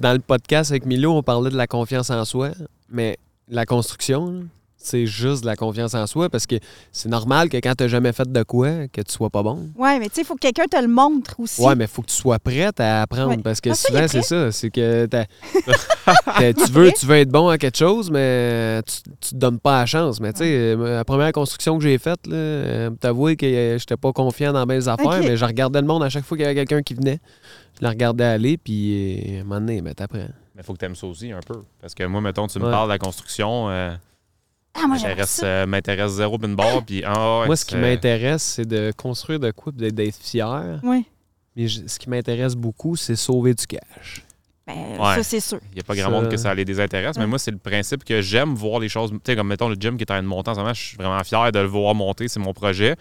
[0.00, 2.50] dans le podcast avec Milo, on parlait de la confiance en soi,
[2.90, 3.18] mais
[3.48, 4.44] la construction,
[4.82, 6.54] c'est juste de la confiance en soi parce que
[6.90, 9.68] c'est normal que quand tu n'as jamais fait de quoi, que tu sois pas bon.
[9.76, 11.60] Ouais, mais tu sais, il faut que quelqu'un te le montre aussi.
[11.60, 13.36] Ouais, mais il faut que tu sois prête à apprendre Ouais.
[13.44, 14.50] parce que Ah, souvent, c'est ça.
[14.52, 15.06] C'est que
[16.66, 19.80] tu, veux, tu veux être bon à quelque chose, mais tu, tu te donnes pas
[19.80, 20.18] la chance.
[20.18, 24.12] Mais tu sais, euh, la première construction que j'ai faite, euh, t'avouer que j'étais pas
[24.12, 26.54] confiant dans mes affaires, mais je regardais le monde à chaque fois qu'il y avait
[26.54, 27.20] quelqu'un qui venait.
[27.80, 30.18] Je le regardais aller, puis euh, à un moment donné, ben, t'apprends.
[30.54, 31.62] Mais il faut que tu aimes ça aussi un peu.
[31.80, 32.70] Parce que moi, mettons, tu me Ouais.
[32.70, 33.94] parles de la construction, euh,
[34.74, 35.46] Ah, moi, m'intéresse ça.
[35.46, 36.84] euh, m'intéresse zéro bin bord.
[36.84, 40.78] Puis, ouais, Moi, ce qui m'intéresse, c'est de construire de quoi, puis d'être- fier.
[40.82, 41.06] Oui.
[41.56, 44.24] Mais je- ce qui m'intéresse beaucoup, c'est sauver du cash.
[44.66, 45.16] Ben, Ouais.
[45.16, 45.58] ça, c'est sûr.
[45.72, 47.58] Il n'y a pas grand Ça- monde que ça les désintéresse, mais moi, c'est le
[47.58, 49.10] principe que j'aime voir les choses.
[49.10, 50.74] Tu sais, comme mettons le gym qui est en train de monter en ce moment,
[50.74, 52.94] je suis vraiment fier de le voir monter, c'est mon projet.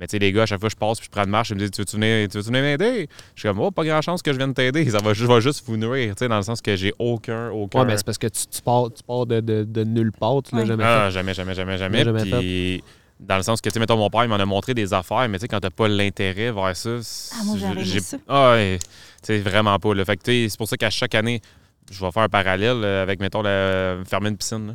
[0.00, 1.30] Mais tu sais, les gars, à chaque fois que je passe puis je prends une
[1.30, 3.06] marche, ils me disent Tu veux-tu venir, tu veux-tu venir m'aider?
[3.34, 4.88] Je suis comme Oh, pas grand chance que je vienne t'aider.
[4.90, 7.50] Ça va, je vais juste vous nourrir, tu sais, dans le sens que j'ai aucun,
[7.50, 7.80] aucun.
[7.80, 10.42] Ouais, mais c'est parce que tu, tu pars, tu pars de, de- de nulle part,
[10.42, 10.66] tu l'as Ouais.
[10.66, 12.04] jamais Ah, jamais, jamais, jamais, jamais.
[12.04, 12.82] Jamais Puis,
[13.20, 15.28] dans le sens que, tu sais, mettons, mon père, il m'en a montré des affaires,
[15.28, 16.90] mais tu sais, quand t'as pas l'intérêt vers ça.
[17.38, 18.16] Ah, moi, j'ai- ça.
[18.26, 18.88] Ah, ouais, tu
[19.26, 19.92] sais, vraiment pas.
[19.94, 20.04] Là.
[20.06, 21.42] Fait que, tu sais, c'est pour ça qu'à chaque année,
[21.90, 24.68] je vais faire un parallèle euh, avec, mettons, la, fermer une piscine.
[24.68, 24.74] là.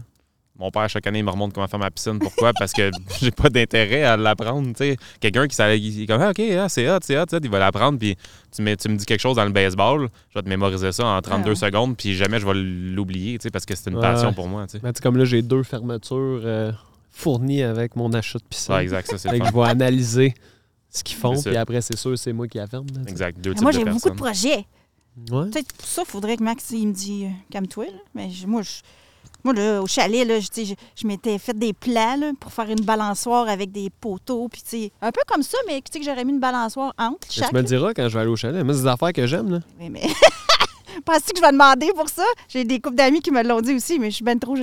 [0.58, 2.18] Mon père, chaque année, il me remonte comment faire ma piscine.
[2.18, 2.54] Pourquoi?
[2.58, 2.90] Parce que
[3.22, 4.68] j'ai pas d'intérêt à l'apprendre.
[4.70, 4.98] tu sais.
[5.20, 7.60] Quelqu'un qui s'allait- il est comme, ah, OK, ah, c'est hot, c'est hot, il va
[7.60, 8.00] l'apprendre.
[8.00, 8.16] Puis
[8.56, 11.52] tu, me dis quelque chose dans le baseball, je vais te mémoriser ça en 32
[11.52, 11.56] Ah.
[11.56, 14.02] secondes, puis jamais je vais l'oublier, tu sais, parce que c'est une Ouais.
[14.02, 14.66] passion pour moi.
[14.66, 14.80] tu sais.
[14.80, 16.72] Ben, tu sais, comme là, j'ai deux fermetures euh,
[17.12, 18.76] fournies avec mon achat de piscine.
[18.76, 20.34] Ouais, exact, ça, c'est je vais analyser
[20.90, 22.88] ce qu'ils font, puis après, c'est sûr, c'est moi qui la ferme.
[22.96, 23.02] là.
[23.10, 24.66] Exact, deux types Moi, de j'ai beaucoup de projets.
[25.32, 25.50] Ouais.
[25.50, 27.86] Peut-être pour ça, il faudrait que Max il me dise euh, calme-toi.
[28.14, 28.70] Mais moi, je,
[29.46, 32.70] moi là, au chalet, là, je, je, je m'étais fait des plans là, pour faire
[32.70, 34.50] une balançoire avec des poteaux.
[34.50, 37.50] Puis, un peu comme ça, mais tu sais que j'aurais mis une balançoire entre chaque.
[37.50, 38.64] Tu me le diras quand je vais aller au chalet.
[38.66, 39.50] Moi, c'est des affaires que j'aime.
[39.52, 39.60] là.
[39.80, 40.02] Oui, mais.
[41.06, 42.24] Penses-tu que je vais demander pour ça?
[42.48, 44.56] J'ai des couples d'amis qui me l'ont dit aussi, mais je suis ben trop.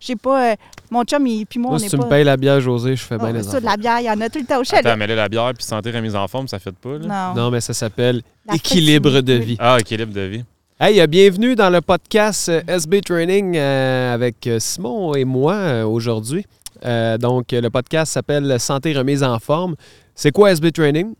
[0.00, 0.52] J'ai pas.
[0.52, 0.56] euh,
[0.90, 2.04] mon chum, il, puis moi, Moi, on si n'est tu pas.
[2.04, 4.10] me payes la bière, José, je fais bien les ça, de la bière, il y
[4.10, 4.86] en a tout le temps au chalet.
[4.86, 7.32] Attends, mais là, la bière puis santé remise en forme, ça fait pas, là?
[7.34, 7.42] non.
[7.42, 8.22] Non, mais ça s'appelle
[8.54, 9.56] équilibre de vie.
[9.58, 10.44] Ah, équilibre de vie.
[10.80, 16.44] Hey, euh, bienvenue dans le podcast euh, SB Training euh, avec Simon et moi aujourd'hui.
[16.82, 19.74] Donc, le podcast s'appelle Santé remise en forme.
[20.14, 21.14] C'est quoi SB Training?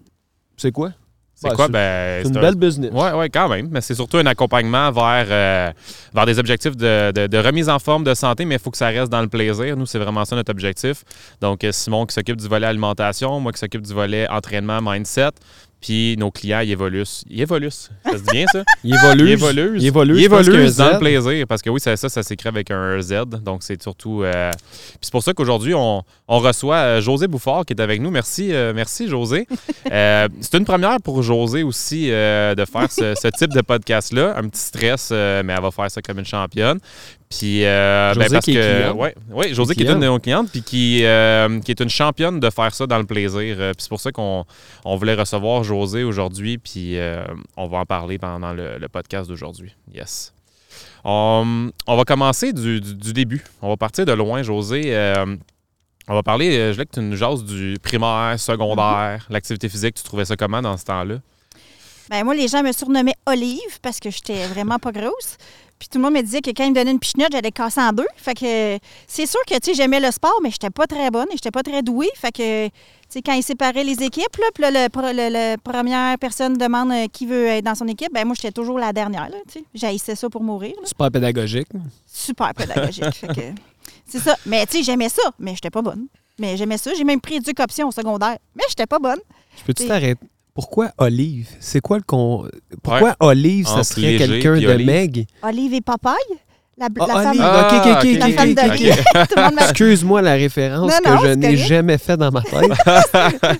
[0.58, 0.90] C'est quoi?
[1.34, 1.66] C'est quoi?
[1.66, 2.90] c'est- Ben, C'est une un- belle business.
[2.92, 3.68] Oui, ouais, quand même.
[3.70, 5.72] Mais c'est surtout un accompagnement vers, euh,
[6.12, 8.76] vers des objectifs de, de- de remise en forme de santé, mais il faut que
[8.76, 9.74] ça reste dans le plaisir.
[9.76, 11.02] Nous, c'est vraiment ça notre objectif.
[11.40, 15.30] Donc, Simon qui s'occupe du volet alimentation, moi qui s'occupe du volet entraînement, mindset.
[15.84, 17.04] Puis nos clients, ils évoluent.
[17.28, 17.70] Ils évoluent.
[17.70, 18.64] Ça se dit bien, ça?
[18.84, 19.26] Ils évoluent.
[19.26, 19.78] Il évolue.
[19.78, 21.46] Ils pense qu'il y a évoluent dans le plaisir.
[21.46, 23.26] Parce que oui, ça, ça, ça s'écrit avec un Z.
[23.44, 24.22] Donc, c'est surtout.
[24.22, 28.00] euh, Puis c'est pour ça qu'aujourd'hui, on, on reçoit euh, José Bouffard qui est avec
[28.00, 28.10] nous.
[28.10, 29.46] Merci, euh, merci José.
[29.92, 34.34] Euh, c'est une première pour José aussi de faire ce, ce type de podcast-là.
[34.38, 36.78] Un petit stress, mais elle va faire ça comme une championne.
[37.30, 38.92] Puis, euh, José parce qui est que.
[38.92, 41.88] Ouais, ouais, José qui est une de nos clientes, puis qui, euh, qui est une
[41.88, 43.56] championne de faire ça dans le plaisir.
[43.58, 44.44] Euh, puis c'est pour ça qu'on
[44.84, 47.24] on voulait recevoir José aujourd'hui, puis euh,
[47.56, 49.74] on va en parler pendant le, le podcast d'aujourd'hui.
[49.92, 50.32] Yes.
[51.04, 53.44] On, on va commencer du, du- du début.
[53.62, 54.82] On va partir de loin, José.
[54.94, 55.36] Euh,
[56.06, 59.94] on va parler, je voulais que tu nous jases du primaire, secondaire, l'activité physique.
[59.96, 61.16] Tu trouvais ça comment dans ce temps-là?
[62.10, 65.36] Ben, moi, les gens me surnommaient Olive parce que j'étais vraiment pas grosse.
[65.84, 67.78] Puis tout le monde me disait que quand ils me donnaient une pichenote, j'allais casser
[67.82, 68.06] en deux.
[68.16, 71.26] Fait que c'est sûr que tu sais, j'aimais le sport, mais j'étais pas très bonne
[71.30, 72.08] et j'étais pas très douée.
[72.14, 72.72] Fait que tu
[73.10, 76.54] sais, quand ils séparaient les équipes, là, puis là, le, pro- le- le- première personne
[76.56, 79.28] demande euh, qui veut être dans son équipe, ben moi, j'étais toujours la dernière.
[79.28, 79.64] là, tu sais.
[79.74, 80.72] J'haïssais ça pour mourir.
[80.80, 80.86] là.
[80.86, 81.68] Super pédagogique.
[82.06, 83.12] Super pédagogique.
[83.12, 83.42] Fait que
[84.06, 84.36] c'est ça.
[84.46, 86.06] Mais tu sais, j'aimais ça, mais j'étais pas bonne.
[86.38, 86.92] Mais j'aimais ça.
[86.94, 89.20] J'ai même pris éduc option au secondaire, mais j'étais pas bonne.
[89.58, 90.26] Je peux-tu t'arrêter?
[90.54, 91.48] Pourquoi Olive?
[91.60, 92.48] C'est quoi le con...
[92.82, 94.86] Pourquoi Olive, ça Entre serait quelqu'un de Olive.
[94.86, 95.26] Meg?
[95.42, 96.14] Olive et Papaye,
[96.78, 97.36] la, Ah, la femme.
[97.40, 101.56] Ah, ok, ok, ok, ok, la femme de Excuse-moi la référence Non, que je n'ai
[101.56, 102.70] jamais fait dans ma tête.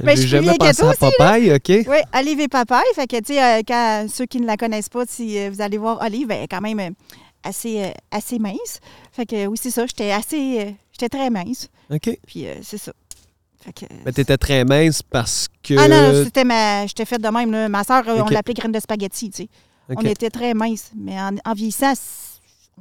[0.05, 1.69] Mais je jamais bien pensé à aussi, Popeye, OK?
[1.89, 2.85] Oui, Olive et Papaye.
[2.95, 5.61] Fait que, tu sais, euh, quand ceux qui ne la connaissent pas, si euh, vous
[5.61, 6.91] allez voir Olive, elle est quand même euh,
[7.43, 8.79] assez, euh, assez mince.
[9.13, 9.85] Fait que, oui, c'est ça.
[9.87, 10.61] J'étais assez.
[10.61, 11.69] euh, j'étais très mince.
[11.93, 12.19] OK.
[12.27, 12.93] Puis, euh, c'est ça.
[13.73, 13.87] Que.
[14.05, 15.75] Mais t'étais très mince parce que...
[15.79, 16.87] Ah non, c'était ma.
[16.87, 17.51] J'étais faite de même.
[17.51, 17.69] Là.
[17.69, 19.49] Ma soeur, on l'appelait graine de spaghetti, tu sais.
[19.89, 20.91] On était très mince.
[20.95, 21.95] Mais en, en vieillissant,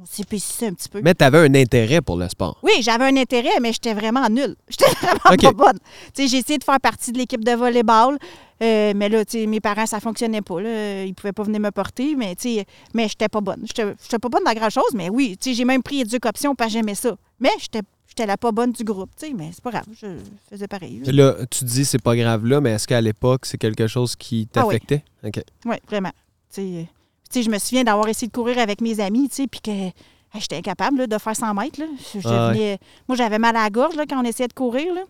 [0.00, 1.00] on s'épaississait un petit peu.
[1.02, 2.58] Mais t'avais un intérêt pour le sport.
[2.62, 4.56] Oui, j'avais un intérêt, mais j'étais vraiment nulle.
[4.68, 5.78] J'étais vraiment pas bonne.
[6.14, 8.18] Tu sais, j'ai essayé de faire partie de l'équipe de volleyball,
[8.62, 10.60] euh, mais là, tu sais, mes parents, ça fonctionnait pas.
[10.60, 11.04] Là.
[11.04, 13.64] Ils pouvaient pas venir me porter, mais tu sais, mais j'étais pas bonne.
[13.66, 16.72] J'étais pas bonne dans grand-chose, mais oui, tu sais, j'ai même pris éduc option parce
[16.72, 17.16] que j'aimais ça.
[17.38, 17.82] Mais j'étais
[18.16, 20.06] j'étais la pas bonne du groupe, tu sais, mais c'est pas grave, je
[20.48, 21.00] faisais pareil.
[21.02, 24.14] Puis Là, tu dis c'est pas grave là, mais est-ce qu'à l'époque, c'est quelque chose
[24.16, 24.74] qui Ah oui.
[24.80, 25.04] t'affectait?
[25.24, 25.42] OK.
[25.66, 26.12] Oui, vraiment.
[26.52, 26.86] Tu
[27.30, 29.70] sais, je me souviens d'avoir essayé de courir avec mes amis, tu sais, puis que
[29.70, 29.92] hey,
[30.40, 31.80] j'étais incapable là, de faire 100 mètres.
[31.80, 31.86] Là.
[32.14, 32.78] Je Ah ouais.
[33.08, 34.94] Moi, j'avais mal à la gorge là, quand on essayait de courir.
[34.94, 35.02] Là.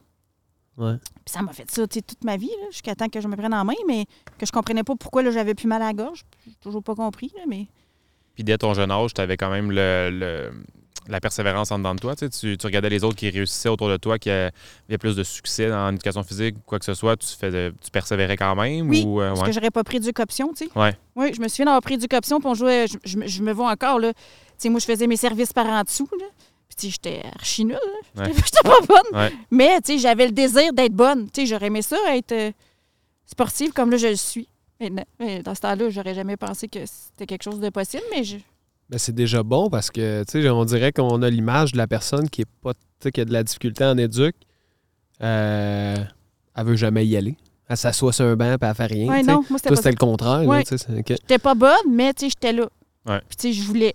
[0.78, 0.96] Ouais.
[1.24, 3.52] Puis ça m'a fait ça toute ma vie, là, jusqu'à temps que je me prenne
[3.54, 4.06] en main, mais
[4.38, 6.24] que je comprenais pas pourquoi là, j'avais plus mal à la gorge.
[6.46, 7.66] J'ai toujours pas compris, là, mais...
[8.34, 10.52] Puis dès ton jeune âge, tu avais quand même le, le-
[11.08, 12.14] la persévérance en dedans de toi.
[12.16, 14.52] Tu, sais, tu, tu regardais les autres qui réussissaient autour de toi, qui avaient
[14.98, 17.16] plus de succès en éducation physique, quoi que ce soit.
[17.16, 18.88] Tu, fais tu persévérais quand même?
[18.88, 19.46] Oui, ou, euh, Parce ouais?
[19.48, 20.70] que j'aurais pas pris option, tu sais.
[20.78, 20.96] Ouais.
[21.16, 23.52] Oui, je me souviens d'avoir pris option, puis on jouait, je, je me- je me
[23.52, 24.12] vois encore, là.
[24.12, 24.20] Tu
[24.58, 26.26] sais, moi, je faisais mes services par en dessous, là.
[26.68, 27.76] Puis, tu sais, j'étais archi nulle.
[28.16, 28.32] Ouais.
[28.34, 29.20] J'étais pas bonne.
[29.20, 29.32] Ouais.
[29.50, 31.26] Mais, tu sais, j'avais le désir d'être bonne.
[31.30, 32.50] Tu sais, j'aurais aimé ça, être euh,
[33.26, 34.48] sportive comme là, je le suis.
[35.18, 38.36] Mais dans ce temps-là, j'aurais jamais pensé que c'était quelque chose de possible, mais je...
[38.90, 41.86] Ben, c'est déjà bon parce que, tu sais, on dirait qu'on a l'image de la
[41.86, 44.34] personne qui est pas, tu sais, qui a de la difficulté en éduc.
[45.22, 45.96] Euh,
[46.56, 47.36] elle veut jamais y aller.
[47.68, 49.08] Elle s'assoit sur un banc et elle fait rien.
[49.08, 50.46] Ouais, non, moi, c'était le contraire.
[50.46, 50.64] Ouais.
[51.08, 52.68] J'étais pas bonne, mais, tu sais, j'étais là.
[53.06, 53.20] Ouais.
[53.28, 53.94] Puis, tu sais, je voulais.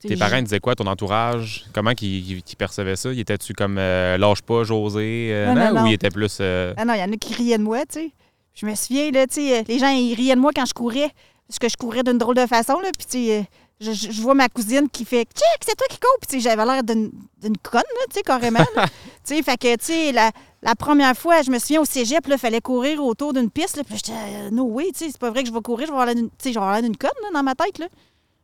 [0.00, 1.64] Tes parents disaient quoi, ton entourage?
[1.72, 3.10] Comment qu'ils percevaient ça?
[3.12, 5.30] Il était-tu comme euh, lâche pas, José?
[5.32, 5.86] euh, Non, non, Ou non.
[5.86, 6.38] il était plus.
[6.40, 8.10] euh, Ah non, il y en a qui riaient de moi, tu sais.
[8.52, 11.10] Je me souviens, là, tu sais, les gens, ils riaient de moi quand je courais.
[11.48, 12.90] Parce que je courais d'une drôle de façon, là.
[12.98, 13.46] Puis, tu sais,
[13.84, 16.16] je, je- je vois ma cousine qui fait Check, c'est toi qui cours.
[16.28, 17.10] Puis, j'avais l'air d'une
[17.42, 18.64] d'une conne, là, tu sais, carrément.
[18.74, 20.30] tu sais, fait que, tu sais, la,
[20.62, 23.76] la première fois, je me souviens au cégep, là, il fallait courir autour d'une piste,
[23.76, 23.82] là.
[23.84, 25.92] Puis, j'étais, euh, no way, tu sais, c'est pas vrai que je vais courir, je
[25.92, 27.54] vais avoir l'air d'une- tu sais, je vais avoir l'air d'une conne, là, dans ma
[27.54, 27.86] tête, là.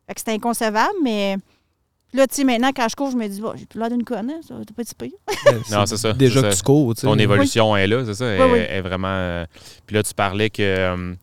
[0.07, 1.37] Fait que c'était inconcevable, mais.
[2.13, 4.03] Là, tu sais, maintenant, quand je cours, je me dis, bon, j'ai plus l'air d'une
[4.03, 5.13] conne, hein, ça va pas si pire.
[5.71, 6.57] Non, c'est ça, Déjà que ça.
[6.57, 7.07] tu cours, tu sais.
[7.07, 8.25] ton évolution est là, c'est ça?
[8.27, 8.59] Elle, Oui, oui.
[8.69, 9.07] est vraiment.
[9.09, 9.47] euh,
[9.87, 10.61] Puis là, tu parlais que.
[10.61, 11.15] euh,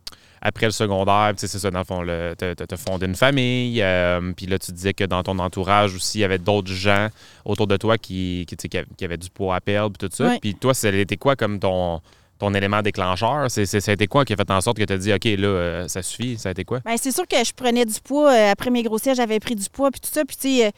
[0.41, 3.81] après le secondaire, tu sais, c'est ça, dans le fond, tu as fondé une famille,
[3.81, 7.07] euh, puis là, tu disais que dans ton entourage aussi, il y avait d'autres gens
[7.45, 10.37] autour de toi qui, qui, qui avaient- du poids à perdre, puis tout ça.
[10.39, 12.01] Puis toi, ça a été quoi comme ton,
[12.39, 13.49] ton élément déclencheur?
[13.49, 15.23] C'est, ça a été quoi qui a fait en sorte que tu as dit, OK,
[15.25, 16.37] là, euh, ça suffit?
[16.37, 16.81] Ça a été quoi?
[16.85, 18.31] Ben, c'est sûr que je prenais du poids.
[18.31, 20.23] euh, après mes grossesses, j'avais pris du poids, puis tout ça.
[20.25, 20.71] Puis, tu sais,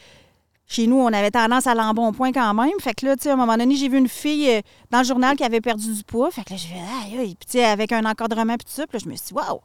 [0.72, 2.70] chez nous, on avait tendance à l'embonpoint quand même.
[2.80, 4.62] Fait que là, tu sais, à un moment donné, j'ai vu une fille euh,
[4.92, 6.30] dans le journal qui avait perdu du poids.
[6.30, 7.36] Fait que là, je vais, aïe.
[7.36, 8.86] Puis, tu sais, avec un encadrement, puis tout ça.
[8.86, 9.60] Puis là, je me suis dit, waouh,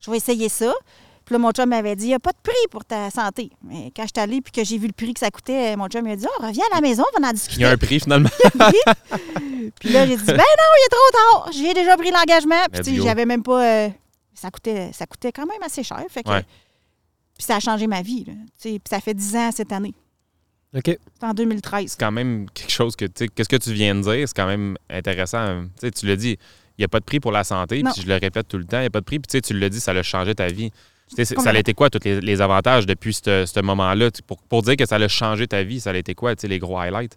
[0.00, 0.72] je vais essayer ça.
[1.26, 3.50] Puis là, mon chum m'avait dit, il n'y a pas de prix pour ta santé.
[3.64, 5.88] Mais quand je suis allée, puis que j'ai vu le prix que ça coûtait, mon
[5.88, 7.64] chum m'a dit, oh, reviens à la maison, on va en Il y discuter.
[7.64, 8.28] a un prix finalement.
[9.80, 10.42] Puis là, j'ai dit, ben non,
[10.78, 11.10] il est trop
[11.42, 11.50] tard.
[11.52, 12.54] J'ai déjà pris l'engagement.
[12.72, 13.62] Puis, tu sais, j'avais même pas.
[13.62, 13.88] euh,
[14.34, 16.02] ça, coûtait, ça coûtait quand même assez cher.
[16.08, 16.42] Fait que, Ouais.
[17.36, 18.24] Puis ça a changé ma vie.
[18.24, 19.92] Là, puis ça fait 10 ans cette année.
[20.76, 20.84] OK.
[21.18, 21.90] C'est en 2013.
[21.92, 24.36] c'est quand même quelque chose que, tu sais, qu'est-ce que tu viens de dire, c'est
[24.36, 25.62] quand même intéressant.
[25.64, 26.32] Tu sais, tu l'as dit,
[26.78, 27.90] il n'y a pas de prix pour la santé, Non.
[27.92, 29.32] puis je le répète tout le temps, il n'y a pas de prix, puis tu
[29.38, 30.70] sais, tu l'as dit, ça a changé ta vie.
[31.08, 34.10] Tu sais, c'est- ça a été quoi, tous les, les avantages depuis ce moment-là?
[34.26, 36.48] Pour, pour dire que ça a changé ta vie, ça a été quoi, tu sais,
[36.48, 37.16] les gros highlights?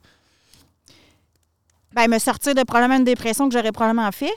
[1.93, 4.27] Ben, me sortir de probablement une dépression que j'aurais probablement fait.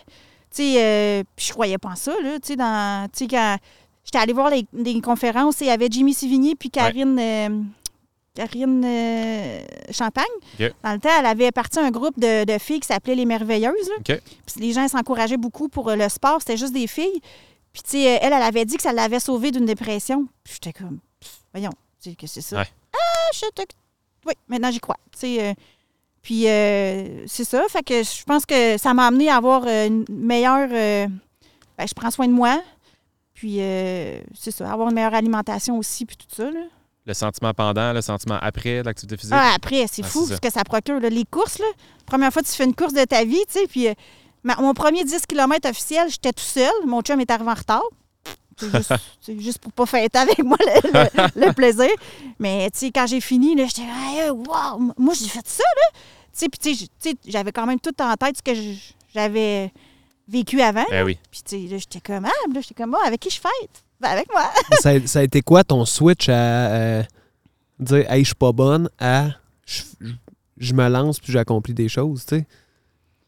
[0.54, 2.38] Tu sais, euh, puis je croyais pas en ça, là.
[2.40, 3.08] Tu sais, dans.
[3.12, 3.58] Tu sais, quand
[4.04, 7.18] j'étais allée voir les, des conférences, il y avait Jimmy Sivigny puis Karine.
[7.18, 7.48] euh,
[8.34, 10.24] Karine euh, Champagne.
[10.82, 13.88] Dans le temps, elle avait parti un groupe de, de filles qui s'appelait Les Merveilleuses.
[13.88, 13.94] là.
[14.46, 16.38] Puis les gens s'encourageaient beaucoup pour euh, le sport.
[16.40, 17.20] C'était juste des filles.
[17.72, 20.26] Puis, tu sais, elle, elle avait dit que ça l'avait sauvée d'une dépression.
[20.44, 20.98] Puis, j'étais comme,
[21.54, 22.60] voyons, tu sais, que c'est ça.
[22.60, 22.68] Ouais.
[22.94, 23.62] Ah, je te...
[24.26, 24.98] Oui, maintenant, j'y crois.
[25.12, 25.54] Tu sais, euh,
[26.22, 27.64] puis, euh, c'est ça.
[27.68, 30.68] Fait que je pense que ça m'a amené à avoir une meilleure.
[30.68, 31.10] ben,
[31.86, 32.62] je prends soin de moi.
[33.34, 36.50] Puis, euh, c'est ça, avoir une meilleure alimentation aussi, puis tout ça.
[36.50, 36.60] Là.
[37.04, 39.34] Le sentiment pendant, le sentiment après l'activité physique?
[39.36, 41.00] Ah, après, c'est Ah, fou ce que ça procure.
[41.00, 41.08] là.
[41.08, 41.66] Les courses, là,
[42.06, 43.94] première fois que tu fais une course de ta vie, tu sais, puis euh,
[44.44, 46.70] ma- mon premier 10 km officiel, j'étais tout seul.
[46.86, 47.82] Mon chum est arrivé en retard.
[48.56, 48.92] C'est juste,
[49.40, 51.88] juste pour pas fêter avec moi le, le- le plaisir.
[52.38, 55.98] Mais, tu sais, quand j'ai fini, j'étais, hey, wow, moi, j'ai fait ça, là.
[56.38, 56.46] Tu
[57.00, 58.52] sais, j'avais quand même tout en tête ce que
[59.12, 59.72] j'avais
[60.28, 60.84] vécu avant.
[60.88, 61.18] Ben oui.
[61.32, 63.82] Puis, tu sais, là, j'étais comme, ah, j'étais comme, ah, avec qui je fête?
[64.02, 64.50] Ben, avec moi.
[64.80, 67.02] ça, a, ça a été quoi ton switch à euh,
[67.78, 69.28] dire Hey, je suis pas bonne à
[69.64, 69.82] je,
[70.58, 72.46] je me lance puis j'accomplis des choses, tu sais?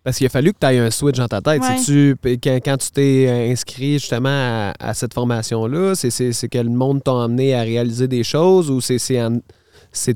[0.02, 1.62] Parce qu'il a fallu que tu aies un switch dans ta tête.
[1.62, 1.78] Ouais.
[1.78, 6.10] C'est-tu, quand, quand tu t'es euh, inscrit justement à, à cette formation-là, c'est,
[6.50, 8.98] que le monde t'a emmené à réaliser des choses ou c'est,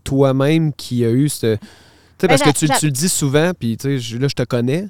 [0.05, 1.55] toi-même qui a eu ce.
[1.57, 1.61] Tu
[2.21, 4.89] sais, parce Ben, que tu, tu le dis souvent, puis tu là, je te connais,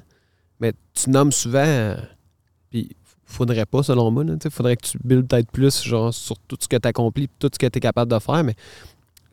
[0.59, 1.59] mais tu nommes souvent.
[1.63, 1.95] euh,
[2.69, 2.89] Puis
[3.31, 4.23] faudrait pas, selon moi.
[4.43, 7.49] Il faudrait que tu builds peut-être plus genre, sur tout ce que tu accomplis, tout
[7.53, 8.43] ce que tu es capable de faire.
[8.43, 8.55] Mais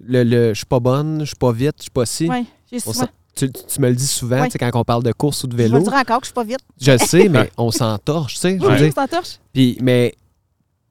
[0.07, 2.29] le, le je suis pas bonne, je suis pas vite, je suis pas si.
[2.79, 4.47] S'en- tu, tu me le dis souvent, Ouais.
[4.47, 5.76] tu sais, quand on parle de course ou de Je vélo.
[5.79, 6.61] le dire encore que je suis pas vite.
[6.81, 8.59] Je le sais, mais on s'entorche, tu sais.
[8.59, 9.38] je torche.
[9.53, 10.15] Puis, mais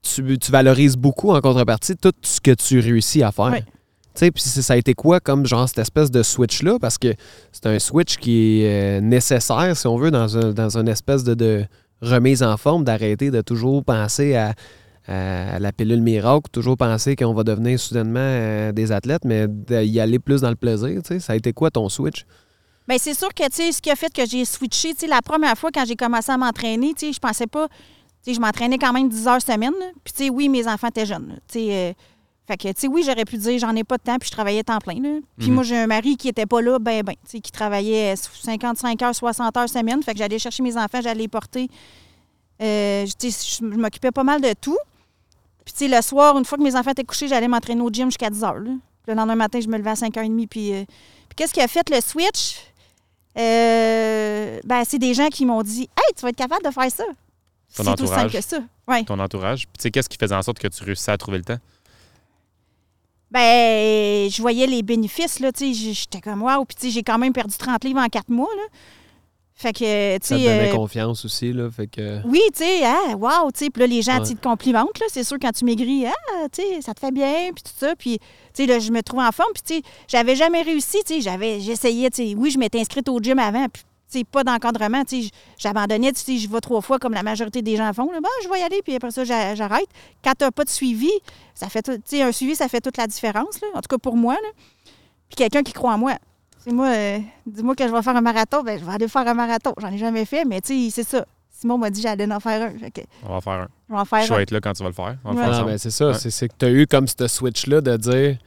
[0.04, 3.46] tu, tu valorises beaucoup en contrepartie tout ce que tu réussis à faire.
[3.52, 3.62] Ouais.
[4.14, 6.78] Tu sais, puis ça a été quoi comme genre cette espèce de switch-là?
[6.80, 7.14] Parce que
[7.52, 11.24] c'est un switch qui est euh, nécessaire, si on veut, dans un, dans une espèce
[11.24, 11.66] de, de
[12.02, 14.54] remise en forme, d'arrêter de toujours penser à
[15.08, 20.18] la pilule miracle, toujours penser qu'on va devenir soudainement euh, des athlètes, mais d'y aller
[20.18, 21.00] plus dans le plaisir.
[21.20, 22.26] Ça a été quoi ton switch?
[22.88, 25.86] Bien, c'est sûr que, ce qui a fait que j'ai switché, la première fois quand
[25.86, 27.68] j'ai commencé à m'entraîner, je pensais pas,
[28.26, 29.74] je m'entraînais quand même 10 heures semaine.
[30.04, 31.94] Puis, oui, mes enfants étaient jeunes, là.
[32.48, 34.32] Fait que, tu sais, oui, j'aurais pu dire, j'en ai pas de temps, puis je
[34.32, 35.20] travaillais temps plein, là.
[35.40, 35.54] Puis Mhm.
[35.56, 39.02] moi, j'ai un mari qui était pas là, ben, ben, tu sais, qui travaillait 55
[39.02, 40.04] heures, 60 heures semaine.
[40.04, 41.68] Fait que j'allais chercher mes enfants, j'allais les porter.
[42.62, 44.78] Euh, tu sais, je m'occupais pas mal de tout.
[45.66, 47.90] Puis, tu sais, le soir, une fois que mes enfants étaient couchés, j'allais m'entraîner au
[47.90, 48.72] gym jusqu'à 10 heures, là.
[49.04, 50.74] Puis le lendemain matin, je me levais à 5h30, puis...
[50.74, 52.58] euh, puis qu'est-ce qui a fait le switch?
[53.38, 56.90] Euh, ben, c'est des gens qui m'ont dit Hey, tu vas être capable de faire
[56.92, 57.04] ça.
[57.76, 58.32] Ton C'est tout simple entourage.
[58.32, 58.58] que ça.
[58.88, 59.04] Ouais.
[59.04, 59.64] Ton entourage.
[59.68, 61.58] Puis, tu sais, qu'est-ce qui faisait en sorte que tu réussissais à trouver le temps?
[63.36, 67.04] Ben, je voyais les bénéfices, là, tu sais, j'étais comme wow, puis tu sais, j'ai
[67.04, 68.64] quand même perdu 30 livres en 4 mois, là.
[69.58, 71.70] Fait que, tu Ça te sais, donnait euh, confiance aussi, là.
[71.70, 72.22] Fait que.
[72.26, 74.34] oui, tu sais, ah, wow, tu sais, puis là, les gens, Ouais.
[74.36, 77.52] te complimentent, là, c'est sûr, quand tu maigris, ah, tu sais, ça te fait bien,
[77.54, 79.82] puis tout ça, puis, tu sais, là, je me trouve en forme, puis, tu sais,
[80.08, 83.38] j'avais jamais réussi, tu sais, j'avais, j'essayais, tu sais, oui, je m'étais inscrite au gym
[83.40, 83.84] avant, puis,
[84.24, 85.24] pas d'encadrement, tu
[85.58, 88.30] j'abandonnais, tu sais, je vais trois fois comme la majorité des gens font, là, ben,
[88.44, 89.88] je vais y aller, puis après ça, j'a- j'arrête.
[90.24, 91.12] Quand t'as pas de suivi,
[91.54, 93.98] ça fait, tout- tu un suivi, ça fait toute la différence, là, en tout cas
[93.98, 94.50] pour moi, là.
[95.30, 96.14] Puis quelqu'un qui croit en moi.
[96.64, 99.28] C'est moi, euh, dis-moi que je vais faire un marathon, ben, je vais aller faire
[99.28, 99.74] un marathon.
[99.80, 101.26] J'en ai jamais fait, mais tu sais, c'est ça.
[101.52, 102.74] Simon m'a dit j'allais en faire un.
[103.24, 103.68] On va en faire un.
[103.88, 104.40] je vais en Je faire vais un.
[104.40, 105.16] être là quand tu vas le faire.
[105.24, 105.54] On va le Ouais.
[105.54, 106.08] faire Ah, ben c'est ça.
[106.10, 106.14] Ouais.
[106.20, 108.38] C'est que tu as eu comme ce switch-là de dire.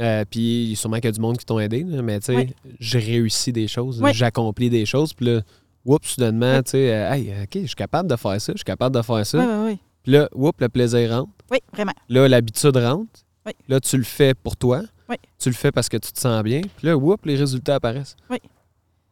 [0.00, 2.36] Euh, puis sûrement qu'il y a du monde qui t'ont aidé, là, mais tu sais,
[2.36, 2.54] Oui.
[2.80, 5.40] j'ai réussi des choses, j'accomplis des choses, puis là,
[5.84, 8.64] oups, soudainement, tu sais, euh, hey, OK, je suis capable de faire ça, je suis
[8.64, 9.66] capable de faire ça.
[10.02, 11.30] Puis là, oups, le plaisir rentre.
[11.50, 11.92] Oui, vraiment.
[12.08, 13.10] Là, l'habitude rentre.
[13.44, 13.52] Oui.
[13.68, 14.82] Là, tu le fais pour toi.
[15.08, 15.16] Oui.
[15.38, 16.60] Tu le fais parce que tu te sens bien.
[16.76, 18.16] Puis là, oups, les résultats apparaissent.
[18.30, 18.38] Oui.
[18.42, 18.48] Tu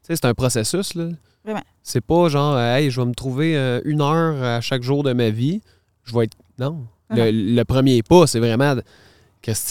[0.02, 1.08] sais, c'est un processus, là.
[1.44, 1.62] Vraiment.
[1.82, 5.02] C'est pas genre, euh, hey, je vais me trouver euh, une heure à chaque jour
[5.02, 5.60] de ma vie.
[6.04, 6.36] Je vais être.
[6.58, 6.86] Non.
[7.10, 8.74] Le, le premier pas, c'est vraiment,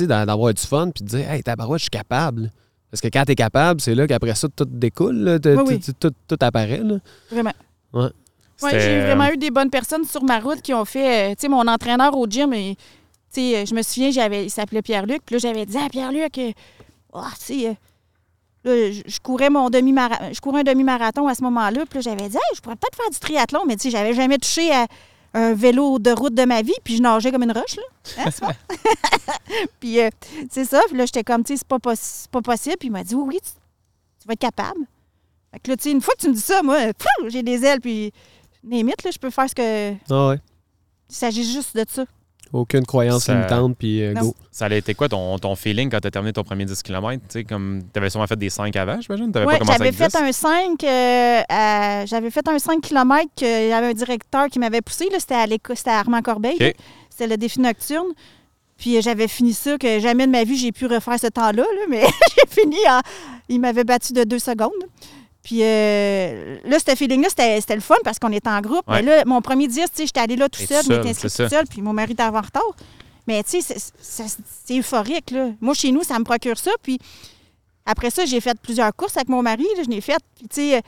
[0.08, 2.52] D'a- d'avoir du fun puis de dire, hey, tabarouette, je suis capable.
[2.92, 5.64] Parce que quand tu es capable, c'est là qu'après ça, tout découle, là, t- Oui,
[5.68, 5.80] oui.
[5.80, 6.78] t- tout, tout apparaît.
[6.84, 6.98] Là.
[7.32, 7.54] Vraiment.
[7.94, 8.10] Ouais.
[8.72, 11.32] J'ai vraiment euh, eu des bonnes personnes sur ma route qui ont fait.
[11.32, 12.76] euh, tu sais, mon entraîneur au gym, et,
[13.34, 15.22] tu sais, euh, je me souviens, j'avais, il s'appelait Pierre-Luc.
[15.26, 16.52] Puis là, j'avais dit à Pierre-Luc, euh,
[17.14, 17.74] Ah, tu sais, euh,
[18.92, 20.26] là, je, courais mon demi-marathon.
[20.32, 21.84] Je courais un demi-marathon à ce moment-là.
[21.90, 23.62] Puis là, j'avais dit, Hey, je pourrais peut-être faire du triathlon.
[23.68, 24.86] Mais tu sais, j'avais jamais touché à
[25.34, 26.74] un vélo de route de ma vie.
[26.84, 27.84] Puis je nageais comme une roche, là.
[28.26, 28.52] Hein,
[29.80, 30.10] puis euh,
[30.50, 30.82] c'est ça.
[30.88, 32.76] Puis là, j'étais comme, tu sais, c'est pas, possi- pas possible.
[32.80, 33.52] Puis il m'a dit, oui, oui, tu,
[34.22, 34.80] tu vas être capable.
[35.52, 36.78] Fait que là, tu sais, une fois que tu me dis ça, moi,
[37.28, 37.80] j'ai des ailes.
[37.82, 38.12] Puis
[38.64, 39.94] limite, là, je peux faire ce que.
[40.10, 40.40] Ah ouais.
[41.10, 42.06] Il s'agit juste de ça.
[42.54, 44.36] Aucune croyance Ça- limitante, puis euh, go.
[44.52, 47.20] Ça a été quoi ton, ton feeling quand tu as terminé ton premier 10 km?
[47.28, 49.32] Tu sais, comme, avais sûrement fait des 5 avant, j'imagine?
[49.32, 49.98] Pas commencé j'avais avec 10?
[49.98, 54.48] fait un 5 euh, à- j'avais fait un 5 km il y avait un directeur
[54.50, 55.46] qui m'avait poussé là, c'était à
[55.96, 56.58] à Armand Corbeil.
[57.10, 58.08] C'était le défi nocturne.
[58.78, 61.64] Puis euh, j'avais fini ça que jamais de ma vie j'ai pu refaire ce temps-là
[61.64, 62.02] là, mais
[62.36, 63.00] j'ai fini en
[63.50, 64.72] il m'avait battu de deux secondes.
[65.44, 68.88] Puis euh, là, ce feeling-là, c'était le fun parce qu'on était en groupe.
[68.88, 69.02] Ouais.
[69.02, 70.98] Mais là, mon premier 10, tu sais, j'étais allée là tout seul, tout je seul,
[71.00, 71.50] m'étais inscrite ça.
[71.50, 72.64] seule, puis mon mari était en retard.
[73.28, 75.50] Mais tu sais, c'est- euphorique, là.
[75.62, 76.72] Moi, chez nous, ça me procure ça.
[76.82, 76.98] Puis
[77.86, 79.66] après ça, j'ai fait plusieurs courses avec mon mari.
[79.78, 80.18] là, je l'ai fait.
[80.38, 80.82] Puis tu sais, euh,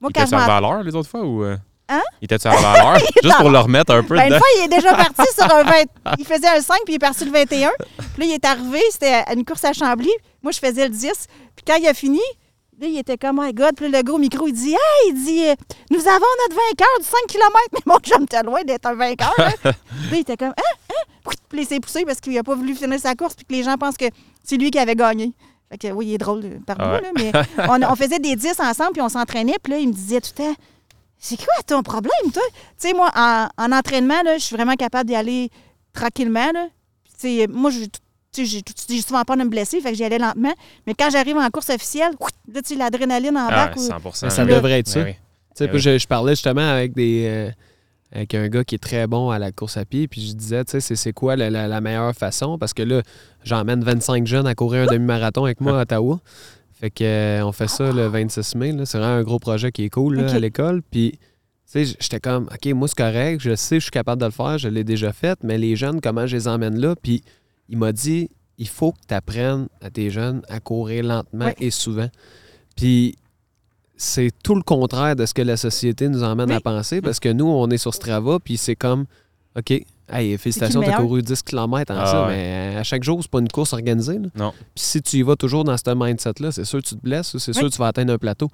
[0.00, 1.44] moi, Il quand je à l'heure les autres fois ou.
[1.44, 1.56] euh?
[1.88, 2.02] Hein?
[2.20, 2.98] Il était-tu à l'heure?
[3.22, 5.62] Juste pour le remettre un peu Ben, une fois, il est déjà parti sur un
[5.62, 5.72] 20...
[6.18, 7.70] Il faisait un 5, puis il est parti le 21.
[7.78, 10.10] Puis là, il est arrivé, c'était à une course à Chambly.
[10.42, 11.12] Moi, je faisais le 10.
[11.54, 12.18] Puis quand il a fini,
[12.80, 13.72] là, il était comme, oh my God.
[13.76, 15.54] Puis le gros micro, il dit, hey, il dit, euh,
[15.90, 17.50] nous avons notre vainqueur du 5 km.
[17.72, 19.34] Mais mon chum était loin d'être un vainqueur.
[19.38, 19.50] hein.
[19.64, 19.72] Là,
[20.12, 21.30] il était comme, hein, hein.
[21.48, 23.62] Puis il s'est poussé parce qu'il n'a pas voulu finir sa course, puis que les
[23.62, 24.06] gens pensent que
[24.44, 25.32] c'est lui qui avait gagné.
[25.70, 27.00] Fait que oui, il est drôle euh, par Ah ouais.
[27.02, 27.32] là, mais
[27.68, 29.56] on, on faisait des 10 ensemble, puis on s'entraînait.
[29.62, 30.54] Puis là, il me disait tout le temps,
[31.18, 32.42] c'est quoi ton problème, toi?
[32.52, 35.50] Tu sais, moi, en, en entraînement, là, je suis vraiment capable d'y aller
[35.92, 36.50] tranquillement.
[36.52, 36.68] Là.
[37.04, 38.00] Puis, tu sais, moi, j'ai tout-
[38.44, 40.54] tu sais, j'ai souvent peur de me blesser, fait que j'y allais lentement.
[40.86, 42.12] Mais quand j'arrive en course officielle,
[42.52, 43.76] là, tu sais, l'adrénaline en Ah, bac.
[43.76, 44.54] ouais, ou- 100 Mais ça là.
[44.56, 45.02] devrait être ça.
[45.02, 45.12] Oui.
[45.12, 45.18] Tu
[45.54, 45.82] sais, puis oui.
[45.82, 47.50] je, je parlais justement avec des euh,
[48.12, 50.64] avec un gars qui est très bon à la course à pied, puis je disais,
[50.64, 52.56] tu sais, c'est- c'est quoi la, la- la meilleure façon?
[52.58, 53.02] Parce que là,
[53.42, 56.20] j'emmène 25 jeunes à courir un demi-marathon avec moi à Ottawa.
[56.78, 58.72] Fait que euh, on fait ça le 26 mai.
[58.72, 58.84] là.
[58.86, 60.82] C'est vraiment un gros projet qui est cool là, à l'école.
[60.90, 61.18] Puis, tu
[61.84, 64.56] sais, j'étais comme, OK, moi, c'est correct, je sais, je suis capable de le faire,
[64.58, 66.94] je l'ai déjà fait, mais les jeunes, comment je les emmène là?
[67.02, 67.22] Puis,
[67.68, 71.56] il m'a dit, il faut que tu apprennes à tes jeunes à courir lentement Ouais.
[71.60, 72.08] et souvent.
[72.76, 73.16] Puis,
[73.96, 76.56] c'est tout le contraire de ce que la société nous emmène Oui.
[76.56, 79.06] à penser parce que nous, on est sur Strava, puis c'est comme,
[79.58, 81.08] OK, hey, félicitations, le tu as meilleur?
[81.08, 82.36] couru 10 km en Ah ça, ouais.
[82.36, 84.18] mais à chaque jour, c'est pas une course organisée.
[84.18, 84.28] là.
[84.36, 84.52] Non.
[84.74, 87.32] Puis si tu y vas toujours dans ce mindset-là, c'est sûr que tu te blesses
[87.34, 88.48] ou c'est sûr que tu vas atteindre un plateau.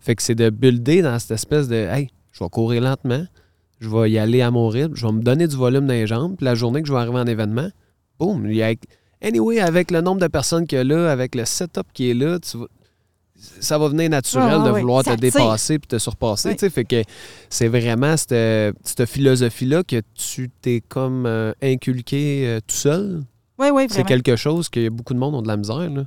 [0.00, 3.24] Fait que c'est de builder dans cette espèce de, hey, je vais courir lentement,
[3.78, 6.08] je vais y aller à mon rythme, je vais me donner du volume dans les
[6.08, 7.68] jambes, puis la journée que je vais arriver en événement,
[8.18, 8.74] boum, il y a-
[9.22, 12.14] anyway, avec le nombre de personnes qu'il y a là, avec le setup qui est
[12.14, 12.58] là, tu
[13.60, 15.16] ça va venir naturel Ah, de oui, vouloir te tire.
[15.18, 16.48] dépasser puis te surpasser.
[16.48, 16.54] Oui.
[16.56, 16.70] tu sais.
[16.70, 17.02] Fait que
[17.48, 23.22] c'est vraiment cette, cette philosophie-là que tu t'es comme euh, inculqué euh, tout seul.
[23.60, 25.88] Oui, oui, C'est quelque chose que beaucoup de monde ont de la misère.
[25.88, 26.02] Là.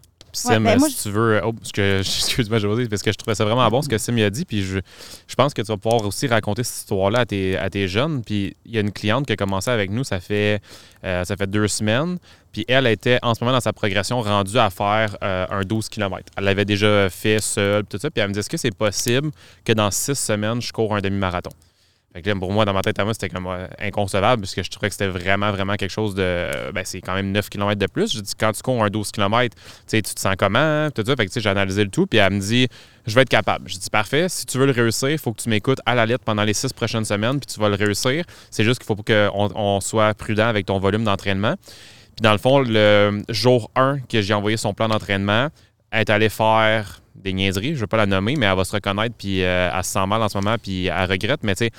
[0.45, 1.41] Ouais, Sim, ben, si tu veux.
[1.43, 4.17] Oh, parce que- excuse-moi, José, parce que je trouvais ça vraiment bon ce que Sim
[4.17, 4.45] y a dit.
[4.45, 4.79] Puis je,
[5.27, 8.23] je pense que tu vas pouvoir aussi raconter cette histoire-là à tes, à tes jeunes.
[8.23, 10.61] Puis il y a une cliente qui a commencé avec nous, ça fait,
[11.03, 12.17] euh, ça fait deux semaines.
[12.53, 15.89] Puis elle était en ce moment dans sa progression rendue à faire euh, un 12
[15.89, 16.25] km.
[16.37, 18.09] Elle l'avait déjà fait seule, puis tout ça.
[18.11, 19.31] Puis elle me dit est-ce que c'est possible
[19.65, 21.51] que dans six semaines, je cours un demi-marathon?
[22.13, 24.53] Fait que là, pour moi, dans ma tête à moi, c'était comme euh, inconcevable parce
[24.53, 26.21] que je trouvais que c'était vraiment, vraiment quelque chose de.
[26.21, 28.13] euh, ben, c'est quand même 9 km de plus.
[28.13, 29.55] Je dis, quand tu cours un 12 km,
[29.87, 30.89] tu te sens comment?
[30.93, 32.07] Fait que, j'ai analysé le tout.
[32.07, 32.67] Puis elle me dit,
[33.07, 33.69] je vais être capable.
[33.69, 34.27] Je dis, parfait.
[34.27, 36.53] Si tu veux le réussir, il faut que tu m'écoutes à la lettre pendant les
[36.53, 37.39] six prochaines semaines.
[37.39, 38.25] Puis tu vas le réussir.
[38.49, 41.55] C'est juste qu'il faut qu'on on soit prudent avec ton volume d'entraînement.
[41.63, 45.47] Puis dans le fond, le jour 1 que j'ai envoyé son plan d'entraînement,
[45.91, 48.63] elle est allée faire des niaiseries, je ne vais pas la nommer, mais elle va
[48.63, 51.55] se reconnaître, puis euh, elle se sent mal en ce moment, puis elle regrette, mais
[51.55, 51.71] tu sais,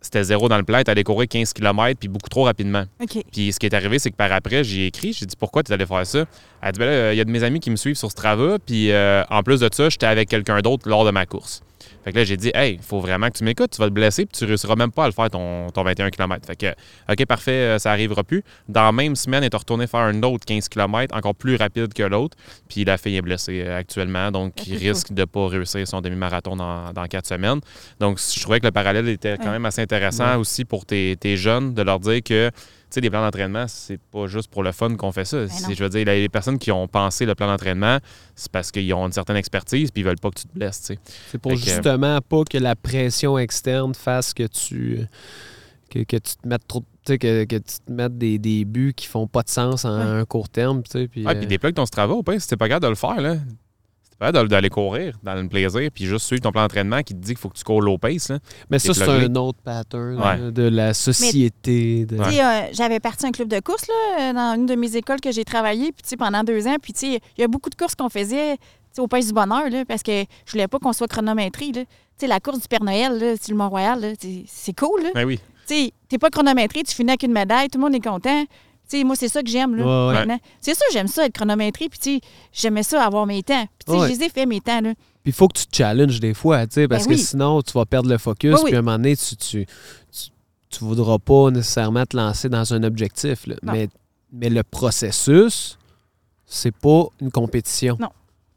[0.00, 2.84] c'était zéro dans le plan, elle allée courir 15 km, puis beaucoup trop rapidement.
[3.32, 5.72] Puis ce qui est arrivé, c'est que par après, j'ai écrit, j'ai dit pourquoi tu
[5.72, 6.24] allé faire ça.
[6.62, 8.58] Elle dit ben là, il y a de mes amis qui me suivent sur Strava,
[8.64, 11.62] puis euh, en plus de ça, j'étais avec quelqu'un d'autre lors de ma course.
[12.04, 13.92] Fait que là, j'ai dit, hey, il faut vraiment que tu m'écoutes, tu vas te
[13.92, 16.46] blesser, puis tu réussiras même pas à le faire ton, ton 21 km.
[16.46, 16.66] Fait que,
[17.12, 18.42] OK, parfait, euh, ça arrivera plus.
[18.68, 21.92] Dans la même semaine, elle est retournée faire un autre 15 km, encore plus rapide
[21.92, 22.36] que l'autre,
[22.68, 26.00] puis la fille est blessée euh, actuellement, donc il Ok, risque de pas réussir son
[26.00, 27.60] demi-marathon dans, dans quatre semaines.
[28.00, 30.36] Donc, je trouvais que le parallèle était quand même assez intéressant Ouais.
[30.36, 32.50] aussi pour tes, tes jeunes, de leur dire que
[32.90, 35.38] sais, des plans d'entraînement, c'est pas juste pour le fun qu'on fait ça.
[35.42, 35.48] Non.
[35.74, 37.98] je veux dire, les personnes qui ont pensé le plan d'entraînement,
[38.34, 40.80] c'est parce qu'ils ont une certaine expertise puis ils veulent pas que tu te blesses.
[40.80, 40.98] tu sais.
[41.30, 45.06] C'est pour Fait que- justement pas que la pression externe fasse que tu
[45.90, 48.66] que, que tu te mettes trop tu sais, que, que tu te mettes des, des
[48.66, 50.02] buts qui font pas de sens en Ouais.
[50.20, 50.82] un court terme.
[50.82, 52.84] tu sais, Puis, Ouais, euh, puis déploie ton Strava au pire, si t'es pas capable
[52.84, 53.36] de le faire, là.
[54.20, 57.38] D'aller courir dans le plaisir, puis juste suivre ton plan d'entraînement qui te dit qu'il
[57.38, 58.38] faut que tu cours low pace, là.
[58.70, 60.36] mais ça, c'est un autre pattern Ouais.
[60.38, 62.04] là, de la société.
[62.06, 65.20] de- euh, j'avais parti un club de course là, euh, dans une de mes écoles
[65.20, 66.76] que j'ai travaillé puis tu sais, pendant deux ans.
[66.82, 68.56] Puis tu sais, il y a beaucoup de courses qu'on faisait
[68.98, 71.66] au Pays du Bonheur là, parce que je voulais pas qu'on soit chronométré.
[71.66, 71.82] là.
[71.84, 71.86] Tu
[72.18, 75.02] sais, la course du Père Noël là, sur le Mont-Royal, là, c'est c'est cool.
[75.04, 75.10] Là.
[75.14, 75.38] Ben oui.
[75.68, 78.44] Tu sais, t'es pas chronométré, tu finis avec une médaille, tout le monde est content.
[78.88, 79.76] Tu sais, moi, c'est ça que j'aime.
[79.76, 80.14] là, Ouais, ouais.
[80.20, 80.38] maintenant.
[80.60, 81.88] C'est sûr, j'aime ça, être chronométré.
[81.90, 82.20] Puis,
[82.52, 83.66] j'aimais ça, avoir mes temps.
[83.86, 84.08] Puis, Ouais.
[84.08, 84.80] je les ai fait, mes temps.
[84.80, 84.94] Là.
[84.94, 87.18] Puis il faut que tu te challenges des fois, parce Ben que oui.
[87.18, 88.54] sinon, tu vas perdre le focus.
[88.56, 88.62] Oui.
[88.66, 90.30] Puis à un moment donné, tu, tu, tu,
[90.70, 93.46] tu voudras pas nécessairement te lancer dans un objectif.
[93.46, 93.56] là.
[93.62, 93.88] Mais,
[94.32, 95.76] mais le processus,
[96.46, 97.96] c'est pas une compétition.
[98.00, 98.08] Non.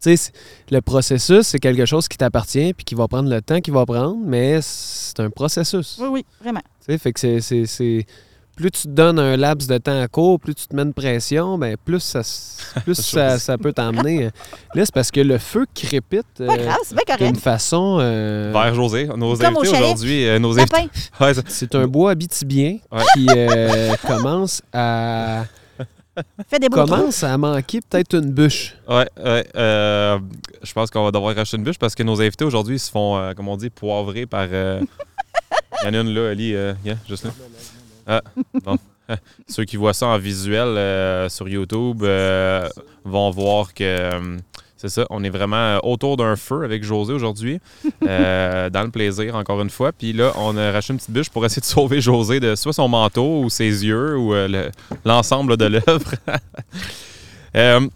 [0.01, 0.33] Tu sais, c'est-
[0.71, 3.85] le processus, c'est quelque chose qui t'appartient puis qui va prendre le temps qu'il va
[3.85, 5.97] prendre, mais c'est un processus.
[5.99, 6.61] Oui, oui, vraiment.
[6.79, 8.05] Tu sais, fait que c'est-
[8.61, 11.57] Plus tu te donnes un laps de temps court, plus tu te mets une pression,
[11.57, 12.21] ben plus ça,
[12.83, 14.25] plus ça, ça peut t'emmener.
[14.75, 17.97] Là, c'est parce que le feu crépite euh, grave, c'est bien d'une façon.
[17.99, 20.89] euh, Vers José, nos invités aujourd'hui, euh, nos invités.
[21.19, 23.01] Ouais, ça- c'est un bois habitibien Ouais.
[23.15, 25.45] qui euh, commence à
[26.49, 28.75] Fais des commence à manquer peut-être une bûche.
[28.87, 29.47] Ouais, ouais.
[29.55, 30.19] euh,
[30.61, 33.17] je pense qu'on va devoir racheter une bûche parce que nos invités aujourd'hui se font,
[33.17, 34.47] euh, comme on dit, poivrer par.
[34.51, 34.81] euh,
[35.83, 37.31] Il y en a une là, Ali, euh, yeah, juste là.
[38.11, 38.21] Ah,
[38.65, 38.77] bon.
[39.47, 42.67] Ceux qui voient ça en visuel euh, sur YouTube euh,
[43.05, 44.37] vont voir que euh,
[44.77, 47.59] c'est ça, on est vraiment autour d'un feu avec José aujourd'hui,
[48.07, 49.91] euh, dans le plaisir encore une fois.
[49.91, 52.73] Puis là, on a racheté une petite bûche pour essayer de sauver José de soit
[52.73, 54.71] son manteau ou ses yeux ou le-
[55.05, 56.11] l'ensemble de l'œuvre.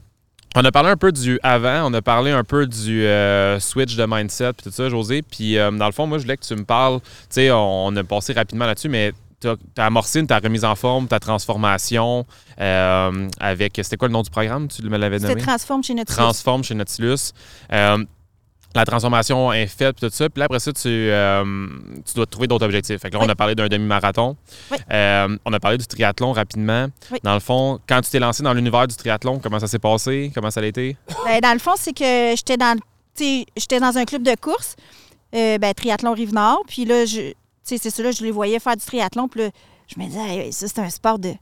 [0.58, 3.98] On a parlé un peu du avant, on a parlé un peu du euh, switch
[3.98, 5.22] de mindset puis tout ça, José.
[5.22, 7.02] Puis euh, dans le fond, moi, je voulais que tu me parles.
[7.02, 9.12] Tu sais, on, on a passé rapidement là-dessus, mais
[9.54, 12.26] tu as amorcé ta remise en forme, ta transformation
[12.60, 13.80] euh, avec.
[13.82, 14.68] C'était quoi le nom du programme?
[14.68, 15.42] Tu me l'avais C'était nommé?
[15.42, 17.32] Transforme chez notre Transforme chez Nautilus.
[17.72, 18.04] Euh,
[18.76, 20.30] la transformation est faite, puis tout ça.
[20.30, 21.68] Puis là, après ça, tu, euh,
[22.06, 23.02] tu dois trouver d'autres objectifs.
[23.02, 24.36] Fait que là, on a parlé d'un demi-marathon.
[24.70, 24.78] Oui.
[24.92, 26.88] Euh, on a parlé du triathlon rapidement.
[27.12, 27.20] Oui.
[27.24, 30.30] Dans le fond, quand tu t'es lancé dans l'univers du triathlon, comment ça s'est passé?
[30.36, 30.98] Comment ça a été?
[31.26, 32.78] Ben, dans le fond, c'est que j'étais dans,
[33.18, 34.76] j'étais un club de course,
[35.34, 36.64] euh, ben, triathlon Rive-Nord.
[36.68, 37.32] Puis là, je,
[37.66, 39.28] sais, c'est ça, là, je les voyais faire du triathlon.
[39.28, 39.50] Puis là,
[39.88, 41.34] je me disais, Hey, ça, c'est un sport de.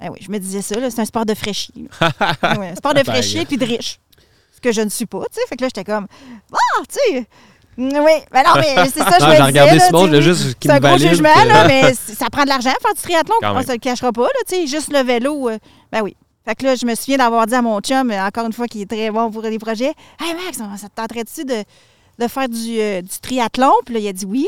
[0.00, 1.74] Ah oui, je me disais ça, c'est un sport de fraîchier.
[2.00, 2.10] là.
[2.42, 3.98] Ah ouais, un sport de fraîchier puis de riche.
[4.54, 5.46] Ce que je ne suis pas, tu sais.
[5.48, 6.06] Fait que là, j'étais comme,
[6.52, 7.26] ah, tu sais.
[7.76, 10.54] mm, Oui, ben non, mais c'est ça, je me disais.
[10.60, 13.34] c'est un gros jugement, que- là, mais c- ça prend de l'argent faire du triathlon.
[13.40, 13.66] Quand On même.
[13.66, 14.66] se le cachera pas, là, tu sais.
[14.66, 15.58] Juste le vélo, euh,
[15.90, 16.16] ben oui.
[16.44, 18.66] Fait que là, je me souviens d'avoir dit à mon chum, euh, encore une fois,
[18.66, 21.62] qui est très bon pour les projets, Hey Max, ça te tenterait-tu de,
[22.18, 23.70] de faire du, euh, du triathlon?
[23.84, 24.46] Puis là, il a dit oui.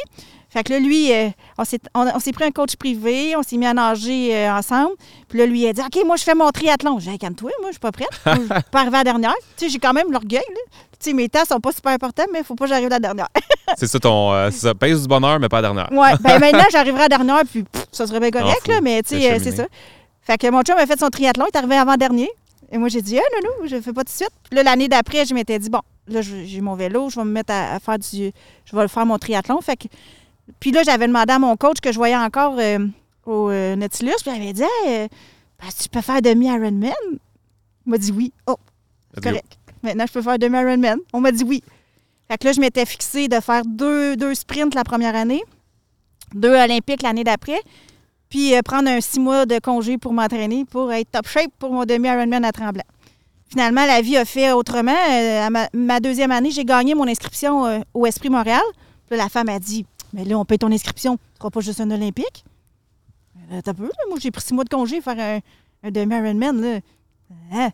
[0.55, 3.67] Fait que là, lui, euh, on s'est on, pris un coach privé, on s'est mis
[3.67, 4.93] à nager euh, ensemble.
[5.29, 7.01] Puis là, lui, il a dit OK, moi, je fais mon triathlon.
[7.01, 8.07] J'ai dit calme-toi, moi, je suis pas prête.
[8.25, 9.35] Je suis pas arrivée à la dernière.
[9.57, 10.61] Tu sais, j'ai quand même l'orgueil, là.
[11.01, 12.91] Tu sais, mes temps sont pas super importants, mais il faut pas que j'arrive à
[12.91, 13.29] la dernière.
[13.77, 14.33] C'est ça ton.
[14.33, 15.89] euh, c'est ça, pèse du bonheur, mais pas la dernière.
[15.91, 18.71] Ouais, ben maintenant, j'arriverai à la dernière, puis pff, ça serait bien correct, fou.
[18.71, 19.65] là, mais tu sais, c'est ça.
[20.23, 22.31] Fait que mon chum a fait son triathlon, il est arrivé avant-dernier.
[22.71, 24.31] Et moi, j'ai dit, ah, non, non, je fais pas tout de suite.
[24.49, 27.33] Puis là, l'année d'après, je m'étais dit, bon, là, j'ai mon vélo, je vais me
[27.33, 28.31] mettre à, à faire du.
[28.65, 29.61] Je vais faire mon triathlon.
[29.61, 29.89] Fait que.
[30.61, 32.79] Puis là, j'avais demandé à mon coach que je voyais encore euh,
[33.27, 35.09] au euh, Nautilus, puis il avait dit, hey, euh,
[35.61, 36.93] ben, tu peux faire demi-Ironman?
[37.87, 38.33] Il m'a dit oui.
[38.47, 38.57] Oh,
[39.15, 39.21] go.
[39.23, 39.59] correct.
[39.83, 40.99] Maintenant, je peux faire demi-Ironman.
[41.13, 41.63] On m'a dit oui.
[42.29, 45.43] Fait que là, je m'étais fixé de faire deux, deux sprints la première année,
[46.35, 47.61] deux olympiques l'année d'après,
[48.31, 51.73] puis euh, prendre un six mois de congé pour m'entraîner pour être top shape pour
[51.73, 52.85] mon demi-Ironman à Tremblant.
[53.49, 54.93] Finalement, la vie a fait autrement.
[54.93, 58.63] À ma, ma deuxième année, j'ai gagné mon inscription au Esprit Montréal.
[59.07, 61.17] Puis là, la femme a dit Mais là, on paye ton inscription.
[61.17, 62.45] Tu seras pas juste un Olympique?
[63.53, 63.91] Euh, T'as peu, là.
[64.09, 65.41] Moi, j'ai pris six mois de congé faire un,
[65.87, 66.61] un demi-Ironman.
[66.61, 66.79] là.
[67.53, 67.71] Hein?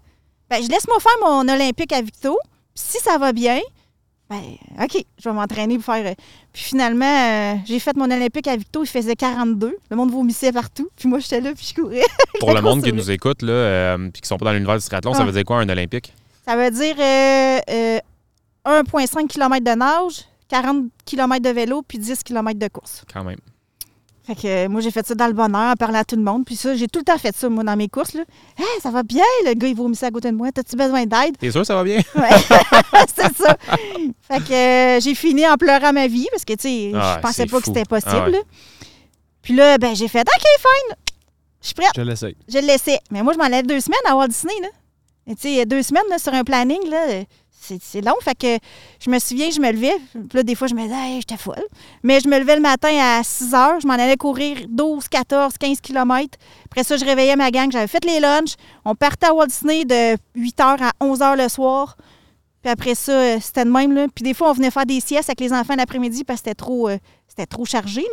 [0.49, 2.39] Ben, je laisse-moi faire mon Olympique à Victo.
[2.75, 3.61] Puis si ça va bien,
[4.29, 4.41] ben,
[4.83, 6.07] OK, je vais m'entraîner pour faire.
[6.07, 6.15] euh,
[6.53, 8.83] Puis finalement, euh, j'ai fait mon Olympique à Victo.
[8.83, 9.77] Il faisait 42.
[9.91, 10.89] Le monde vomissait partout.
[10.97, 12.03] Puis moi, j'étais là, puis je courais.
[12.41, 14.85] Pour le monde qui nous écoute, là, euh, puis qui sont pas dans l'univers du
[14.85, 15.27] triathlon, ça Ah.
[15.27, 16.15] veut dire quoi un Olympique?
[16.47, 18.01] Ça veut dire euh, euh,
[18.65, 23.03] 1,5 km de nage, 40 km de vélo, puis 10 km de course.
[23.13, 23.39] Quand même.
[24.27, 26.23] Fait que euh, moi, j'ai fait ça dans le bonheur, en parlant à tout le
[26.23, 26.45] monde.
[26.45, 28.13] Puis ça, j'ai tout le temps fait ça, moi, dans mes courses.
[28.13, 28.23] Là.
[28.59, 30.53] Hey, ça va bien, le gars, il vomissait à côté de moi.
[30.53, 31.39] T'as-tu besoin d'aide?
[31.39, 31.97] T'es sûr que ça va bien?
[32.15, 32.29] Ouais,
[33.17, 33.57] c'est ça.
[34.29, 37.23] Fait que euh, j'ai fini en pleurant ma vie parce que, tu sais, Ah, je
[37.23, 38.13] pensais c'est pas que c'était possible.
[38.15, 38.33] Ah ouais.
[38.33, 38.39] là.
[39.43, 40.97] Puis là, ben, j'ai fait OK, fine.
[41.63, 41.91] Je suis prête.
[41.97, 42.37] Je l'essaye.
[42.49, 42.99] Je le laissais.
[43.11, 44.55] Mais moi, je m'en allais deux semaines à Walt Disney.
[44.63, 44.69] Là.
[45.35, 47.23] Tu sais, deux semaines là, sur un planning, là,
[47.61, 48.15] c'est, long.
[48.23, 48.59] Fait que
[49.01, 49.97] je me souviens, je me levais.
[50.13, 51.63] Puis là, des fois, je me disais, hey, j'étais folle.
[52.03, 53.81] Mais je me levais le matin à 6 heures.
[53.81, 56.39] Je m'en allais courir 12, 14, 15 kilomètres.
[56.67, 57.71] Après ça, je réveillais ma gang.
[57.71, 58.55] J'avais fait les lunchs.
[58.85, 61.97] On partait à Walt Disney de 8 h à 11 h le soir.
[62.63, 63.93] Puis après ça, euh, c'était de même.
[63.93, 64.07] Là.
[64.15, 66.55] Puis des fois, on venait faire des siestes avec les enfants l'après-midi parce que c'était
[66.55, 68.05] trop, euh, c'était trop chargé.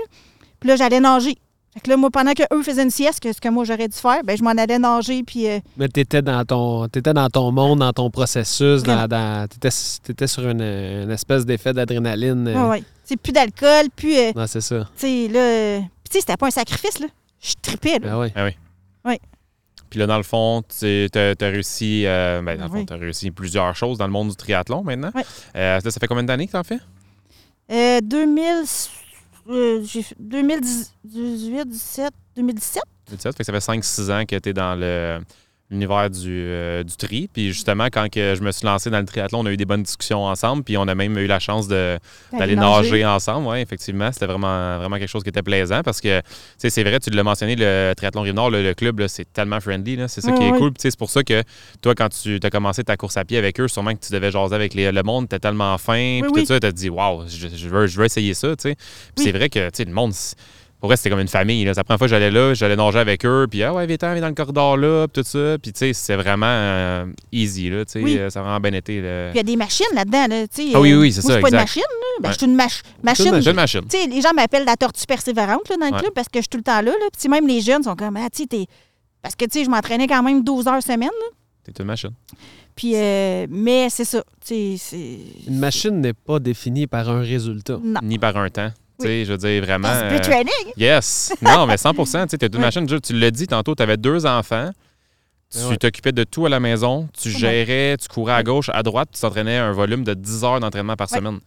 [0.59, 1.37] Puis là, j'allais nager.
[1.77, 3.95] Fait que là, moi, pendant qu'eux faisaient une sieste, que ce que moi j'aurais dû
[3.95, 5.21] faire, ben je m'en allais nager.
[5.21, 9.07] Puis euh, Mais tu étais dans ton t'étais dans ton monde, dans ton processus, dans,
[9.07, 9.69] dans, t'étais,
[10.01, 12.47] t'étais sur une, une espèce d'effet d'adrénaline.
[12.47, 12.63] euh.
[12.63, 12.83] ouais, ouais.
[13.03, 14.89] C'est plus d'alcool, puis, euh, Non, c'est ça.
[14.97, 15.79] tu sais, là.
[15.79, 17.07] puis, tu sais, c'était pas un sacrifice, là.
[17.39, 18.19] Je tripais, là.
[18.33, 18.45] Ben
[19.05, 19.17] oui.
[19.89, 22.79] Puis là, dans le fond, tu as, réussi, euh, ben, dans le Oui.
[22.79, 25.11] fond, t'as réussi plusieurs choses dans le monde du triathlon maintenant.
[25.15, 25.21] Oui.
[25.55, 26.79] Euh, ça fait combien d'années que tu en fais?
[27.71, 28.43] Euh, 2000,
[29.49, 32.83] euh, j'ai fait 2018, 17, 2017.
[33.07, 35.19] 2017, fait que ça fait 5-6 ans que tu es dans le-
[35.69, 37.29] l'univers du, euh, du tri.
[37.31, 39.65] Puis justement, quand que je me suis lancé dans le triathlon, on a eu des
[39.65, 40.63] bonnes discussions ensemble.
[40.63, 43.47] Puis on a même eu la chance d'aller nager ensemble.
[43.47, 46.25] Oui, effectivement, c'était vraiment, vraiment quelque chose qui était plaisant parce que, tu
[46.57, 49.97] sais, c'est vrai, tu l'as mentionné, le triathlon Rive-Nord, le, le club, c'est tellement friendly.
[50.07, 50.57] C'est ça qui est ouais.
[50.57, 50.71] cool.
[50.71, 51.43] Puis, tu sais, c'est pour ça que
[51.81, 54.31] toi, quand tu as commencé ta course à pied avec eux, sûrement que tu devais
[54.31, 56.19] jaser avec les- le monde, t'es tellement fin.
[56.21, 56.41] puis oui.
[56.41, 58.55] tout ça, t'as dit, waouh, je, je veux, je veux essayer ça.
[58.55, 58.75] tu sais.
[58.75, 58.85] Puis
[59.17, 59.23] Oui.
[59.25, 60.13] c'est vrai que, tu sais, le monde,
[60.79, 61.65] pour vrai, c'était comme une famille.
[61.65, 61.73] là.
[61.75, 64.21] La première fois que j'allais là, j'allais nager avec eux, puis ah ouais, viens viens
[64.21, 65.57] dans le corridor là, puis tout ça.
[65.61, 68.17] Puis tu sais, c'est vraiment euh, easy, là, tu sais, Oui.
[68.17, 69.01] euh, ça a vraiment bien été.
[69.01, 69.29] là.
[69.31, 70.47] Puis il y a des machines là-dedans, là.
[70.47, 72.05] tu sais, Ah oui, oui, c'est ça, C'est pas une machine, là.
[72.21, 72.33] Ben, Ouais.
[72.33, 73.33] je suis une mach- machine.
[73.35, 73.81] Une jeune machine.
[73.89, 75.99] Tu sais, les gens m'appellent la tortue persévérante là, dans le Ouais.
[75.99, 76.91] club parce que je suis tout le temps là.
[76.91, 77.07] là.
[77.17, 78.65] Puis même les jeunes sont comme, ah, tu sais, t'es-
[79.21, 81.09] Parce que, tu sais, je m'entraînais quand même 12 heures semaine.
[81.09, 81.27] là.
[81.65, 82.11] T'es une machine.
[82.75, 84.23] Puis, euh, mais c'est ça.
[84.45, 85.17] Tu sais, c'est.
[85.47, 87.79] Une machine n'est pas définie par un résultat.
[87.83, 87.99] Non.
[88.03, 88.69] Ni par un temps.
[88.99, 89.87] Tu sais, je veux dire, vraiment.
[89.93, 90.73] C'est euh, training.
[90.77, 91.33] Yes!
[91.41, 92.85] Non, mais 100 Tu sais, t'es une machine.
[93.01, 94.71] Tu l'as dit tantôt, tu avais deux enfants.
[95.51, 97.07] Tu t'occupais de tout à la maison.
[97.17, 100.59] Tu gérais, tu courais à gauche, à droite, tu t'entraînais un volume de 10 heures
[100.59, 101.39] d'entraînement par semaine.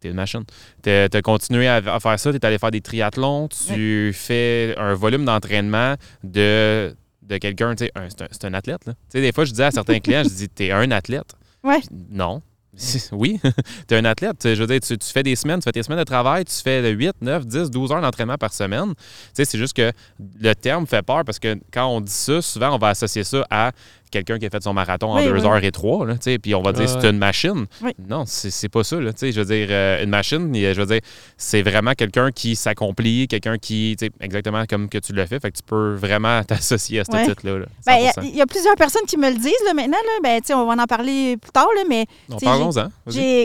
[0.00, 0.42] T'es une machine.
[0.82, 4.74] Tu as continué à, à faire ça, tu es allé faire des triathlons, tu fais
[4.76, 8.84] un volume d'entraînement de, de quelqu'un, tu sais, un- c'est un, c'est un athlète.
[8.84, 8.92] Là.
[8.94, 11.32] Tu sais, des fois, je dis à certains clients, je dis, t'es un athlète.
[11.62, 11.80] Ouais.
[12.10, 12.42] Non.
[13.12, 13.40] Oui,
[13.88, 14.36] tu es un athlète.
[14.42, 16.82] Je veux dire, tu, fais des semaines, tu fais tes semaines de travail, tu fais
[16.82, 18.94] de 8, 9, 10, 12 heures d'entraînement par semaine.
[18.94, 19.02] Tu
[19.34, 19.92] sais, c'est juste que
[20.40, 23.46] le terme fait peur parce que quand on dit ça, souvent, on va associer ça
[23.50, 23.72] à
[24.10, 25.40] quelqu'un qui a fait son marathon en Oui, 2 oui.
[25.46, 27.66] heures et 3, là, tu sais, puis on va dire Ouais, c'est une machine.
[27.82, 27.92] Oui.
[28.08, 29.00] Non, c'est pas ça.
[29.00, 31.00] Là, tu sais, je veux dire, euh, une machine, je veux dire,
[31.36, 35.40] c'est vraiment quelqu'un qui s'accomplit, quelqu'un qui, tu sais, exactement comme que tu l'as fait,
[35.40, 37.58] fait que tu peux vraiment t'associer à ce titre-là.
[37.58, 38.20] là, Ben, Il y a- 100%.
[38.24, 39.96] il y, a plusieurs personnes qui me le disent là, maintenant.
[39.96, 40.20] Là.
[40.22, 42.06] Ben, tu sais, on va en parler plus tard, là, mais
[42.42, 42.88] parlons-en.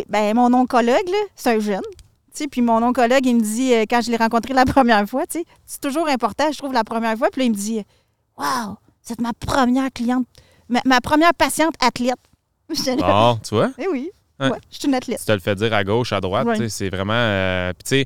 [0.10, 0.96] ben, mon oncologue,
[1.36, 1.82] c'est un jeune.
[2.34, 5.06] Tu sais, Puis mon oncologue, il me dit, euh, quand je l'ai rencontré la première
[5.08, 7.28] fois, c'est toujours important, je trouve, la première fois.
[7.30, 7.84] Puis là, il me dit
[8.38, 10.26] Waouh, c'est ma première cliente,
[10.72, 12.16] ma, ma première patiente athlète.
[12.98, 13.72] Bon, tu vois?
[13.78, 15.20] Eh oui, ouais, je suis une athlète.
[15.20, 17.14] tu te le fais dire à gauche, à droite, c'est vraiment.
[17.14, 18.06] euh, Puis, tu sais,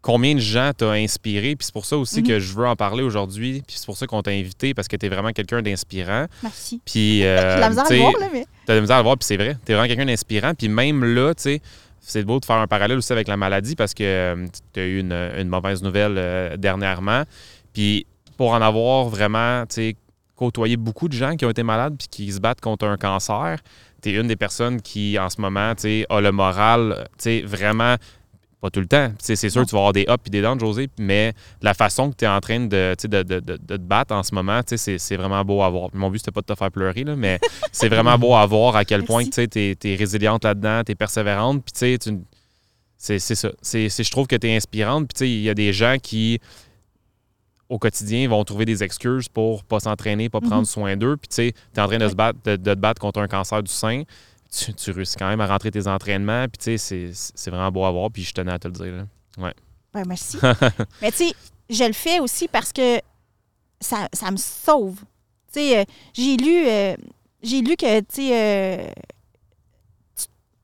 [0.00, 1.56] combien de gens t'as inspiré.
[1.56, 2.26] Puis c'est pour ça aussi Mhm.
[2.28, 3.62] que je veux en parler aujourd'hui.
[3.66, 6.26] Puis c'est pour ça qu'on t'a invité, parce que tu es vraiment quelqu'un d'inspirant.
[6.44, 6.80] Merci.
[6.84, 8.46] Puis, euh, J'ai la misère à le voir, là, mais.
[8.66, 9.56] T'as de la misère à le voir, puis c'est vrai.
[9.64, 10.54] T'es vraiment quelqu'un d'inspirant.
[10.54, 11.60] Puis même là, tu sais,
[12.00, 14.36] c'est beau de faire un parallèle aussi avec la maladie parce que
[14.72, 17.24] tu as eu une, une mauvaise nouvelle euh, dernièrement.
[17.74, 18.06] Puis
[18.36, 19.96] pour en avoir vraiment, tu sais,
[20.38, 23.58] côtoyé beaucoup de gens qui ont été malades puis qui se battent contre un cancer,
[24.00, 27.96] tu es une des personnes qui, en ce moment, a le moral, sais, vraiment
[28.60, 29.12] pas tout le temps.
[29.20, 32.10] C'est sûr que tu vas avoir des ups et des downs, José, mais la façon
[32.10, 34.60] que tu es en train de, de, de- de- de te battre en ce moment,
[34.66, 35.90] c'est vraiment beau à voir.
[35.92, 37.38] Mon but, c'était pas de te faire pleurer, là, mais
[37.72, 41.64] c'est vraiment beau à voir à quel point tu es, résiliente là-dedans, tu es persévérante,
[41.64, 42.18] puis tu
[42.96, 43.50] c'est ça.
[43.62, 46.40] Je trouve que tu es inspirante, puis il y a des gens qui,
[47.68, 50.64] au quotidien, vont trouver des excuses pour pas s'entraîner, pas prendre Mhm.
[50.64, 52.10] soin d'eux, puis tu sais, tu es en train de, Ouais.
[52.10, 54.04] se battre, de, de te battre contre un cancer du sein.
[54.50, 57.70] Tu, tu réussis quand même à rentrer tes entraînements, puis tu sais, c'est- c'est vraiment
[57.70, 58.92] beau à voir, puis je tenais à te le dire.
[59.36, 59.52] là.
[59.92, 60.38] Ben, merci.
[61.02, 61.32] Mais tu sais,
[61.68, 62.98] je le fais aussi parce que
[63.80, 65.00] ça, ça me sauve.
[65.52, 66.96] Tu sais, euh, j'ai lu, euh,
[67.42, 68.90] j'ai lu que, tu sais, euh,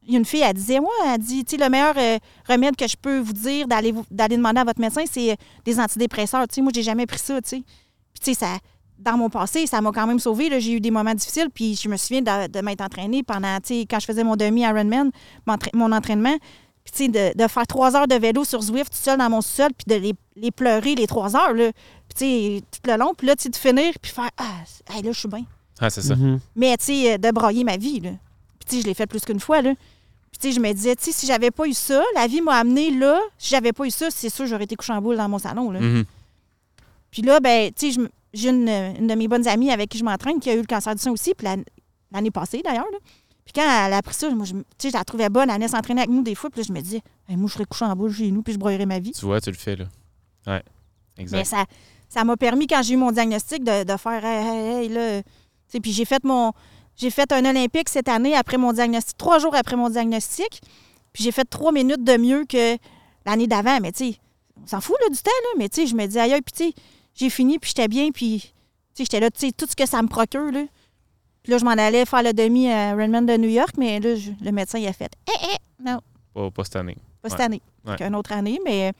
[0.08, 2.96] une fille, elle disait, moi, elle dit, tu sais, le meilleur euh, remède que je
[3.00, 3.92] peux vous dire d'aller
[4.36, 6.46] demander à votre médecin, c'est euh, des antidépresseurs.
[6.48, 7.56] Tu sais, moi, j'ai jamais pris ça, tu sais.
[8.12, 8.58] Puis, tu sais, ça,
[8.98, 10.48] dans mon passé, ça m'a quand même sauvé.
[10.48, 10.58] là.
[10.58, 13.80] J'ai eu des moments difficiles, puis je me souviens de, de m'être entraînée pendant, tu
[13.80, 15.10] sais, quand je faisais mon demi-Ironman,
[15.46, 16.36] mon, entra- mon entraînement,
[16.84, 19.30] puis, tu sais, de, de faire trois heures de vélo sur Zwift tout seul dans
[19.30, 21.70] mon sol, puis de les, les pleurer les trois heures, là.
[22.08, 24.62] Puis, tu sais, tout le long, puis là, tu sais, de finir, puis faire Ah,
[24.94, 25.44] hey, là, je suis bien.
[25.80, 26.14] Ah, c'est ça.
[26.14, 26.38] Mhm.
[26.54, 28.10] Mais, tu sais, euh, de broyer ma vie, là.
[28.60, 29.72] Puis, tu sais, je l'ai fait plus qu'une fois, là.
[30.34, 32.40] Puis, tu sais, je me disais, tu sais, si j'avais pas eu ça, la vie
[32.40, 33.20] m'a amené là.
[33.38, 35.70] Si j'avais pas eu ça, c'est sûr, j'aurais été couché en boule dans mon salon,
[35.70, 35.78] là.
[35.78, 36.04] Mhm.
[37.12, 38.00] Puis là, ben, tu sais,
[38.32, 40.66] j'ai une, une de mes bonnes amies avec qui je m'entraîne qui a eu le
[40.66, 41.62] cancer du sein aussi, puis l'an-
[42.10, 42.90] l'année passée d'ailleurs.
[42.90, 42.98] là.
[43.44, 46.10] Puis quand elle a appris ça, moi, je, la trouvais bonne, elle venait s'entraîner avec
[46.10, 48.12] nous des fois, puis là, je me disais, Hey, moi, je serais couché en boule
[48.12, 49.12] chez nous, puis je broyerais ma vie.
[49.12, 49.84] Tu vois, tu le fais, là.
[50.48, 50.62] Ouais.
[51.16, 51.44] Mais Exact.
[51.44, 51.64] ça
[52.08, 55.22] ça m'a permis, quand j'ai eu mon diagnostic, de, de faire, hey, hey, hey, là.
[55.22, 55.28] Tu
[55.68, 56.52] sais, puis j'ai fait mon.
[56.96, 60.60] J'ai fait un Olympique cette année après mon diagnostic, trois jours après mon diagnostic.
[61.12, 62.76] Puis j'ai fait trois minutes de mieux que
[63.26, 63.78] l'année d'avant.
[63.80, 64.18] Mais tu sais,
[64.62, 65.48] on s'en fout là, du temps, là.
[65.58, 66.74] Mais tu sais, je me dis, aïe, puis tu sais,
[67.14, 69.86] j'ai fini, puis j'étais bien, puis tu sais, j'étais là, tu sais, tout ce que
[69.86, 70.64] ça me procure, là.
[71.42, 74.14] Puis là, je m'en allais faire le demi à Redmond de New York, mais là,
[74.16, 76.00] je- le médecin, il a fait, eh, eh, non,
[76.32, 76.96] Pas, pas cette année.
[77.20, 77.60] pas cette année.
[77.84, 77.96] Ouais.
[78.06, 78.92] Une autre année, mais.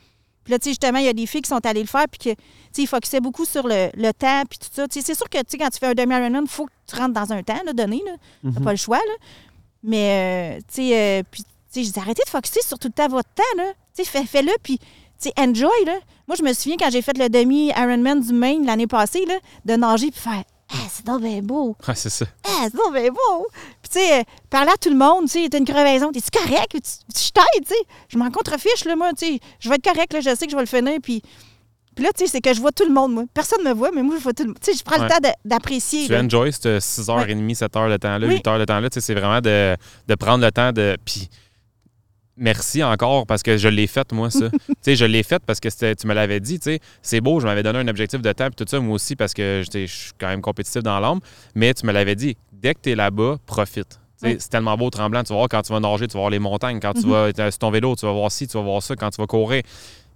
[0.44, 2.04] Puis là, tu sais, justement, il y a des filles qui sont allées le faire,
[2.10, 4.86] puis que, tu sais, ils focusaient beaucoup sur le, le temps, puis tout ça.
[4.86, 6.72] Tu sais, c'est sûr que, tu sais, quand tu fais un demi-Ironman, il faut que
[6.86, 8.12] tu rentres dans un temps, là, donné, là.
[8.42, 8.64] T'as Mhm.
[8.64, 9.14] pas le choix, là.
[9.82, 12.88] Mais, euh, tu sais, euh, puis, tu sais, je dis, arrêtez de focuser sur tout
[12.88, 13.72] le temps votre temps, là.
[13.96, 14.84] Tu sais, fais- fais-le, puis, tu
[15.18, 15.98] sais, enjoy, là.
[16.26, 19.74] Moi, je me souviens quand j'ai fait le demi-Ironman du Maine l'année passée, là, de
[19.76, 20.42] nager, puis faire,
[20.74, 21.76] ah, c'est donc bien beau.
[21.86, 22.26] Ah, c'est ça.
[22.44, 23.46] Ah, c'est donc bien beau.
[23.82, 26.72] Puis, tu sais, parler à tout le monde, tu sais, t'as une crevaison, t'es-tu correct?
[26.72, 26.80] Tu,
[27.26, 27.80] je t'aide, tu sais?
[28.08, 29.40] Je m'en contrefiche, là, moi, tu sais.
[29.60, 31.22] Je vais être correct, là, je sais que je vais le finir, puis.
[31.94, 33.22] Puis là, tu sais, c'est que je vois tout le monde, moi.
[33.32, 34.58] Personne ne me voit, mais moi, je vois tout le monde.
[34.60, 35.04] Tu sais, je prends Ouais.
[35.04, 36.06] le temps d'apprécier.
[36.06, 36.22] Tu là.
[36.24, 38.34] enjoy ce 6h30, 7 heures de temps-là, Oui.
[38.34, 38.90] 8 heures de temps-là.
[38.90, 39.76] Tu sais, C'est vraiment de,
[40.08, 40.96] de prendre le temps de.
[41.04, 41.28] Puis,
[42.36, 44.48] merci encore parce que je l'ai fait, moi, ça.
[44.66, 46.58] tu sais, je l'ai fait parce que tu me l'avais dit.
[46.58, 46.80] tu sais.
[47.02, 49.34] C'est beau, je m'avais donné un objectif de temps, puis tout ça, moi aussi, parce
[49.34, 51.20] que j'étais- je suis quand même compétitif dans l'âme.
[51.54, 53.88] Mais tu me l'avais dit, dès que tu es là-bas, profite.
[53.88, 53.96] Tu
[54.28, 54.36] sais, Oui.
[54.38, 55.22] C'est tellement beau, tremblant.
[55.24, 56.78] Tu vas voir quand tu vas nager, tu vas voir les montagnes.
[56.80, 57.10] Quand tu Mhm.
[57.34, 58.94] vas sur ton vélo, tu vas voir ci, tu vas voir ça.
[58.96, 59.62] Quand tu vas courir.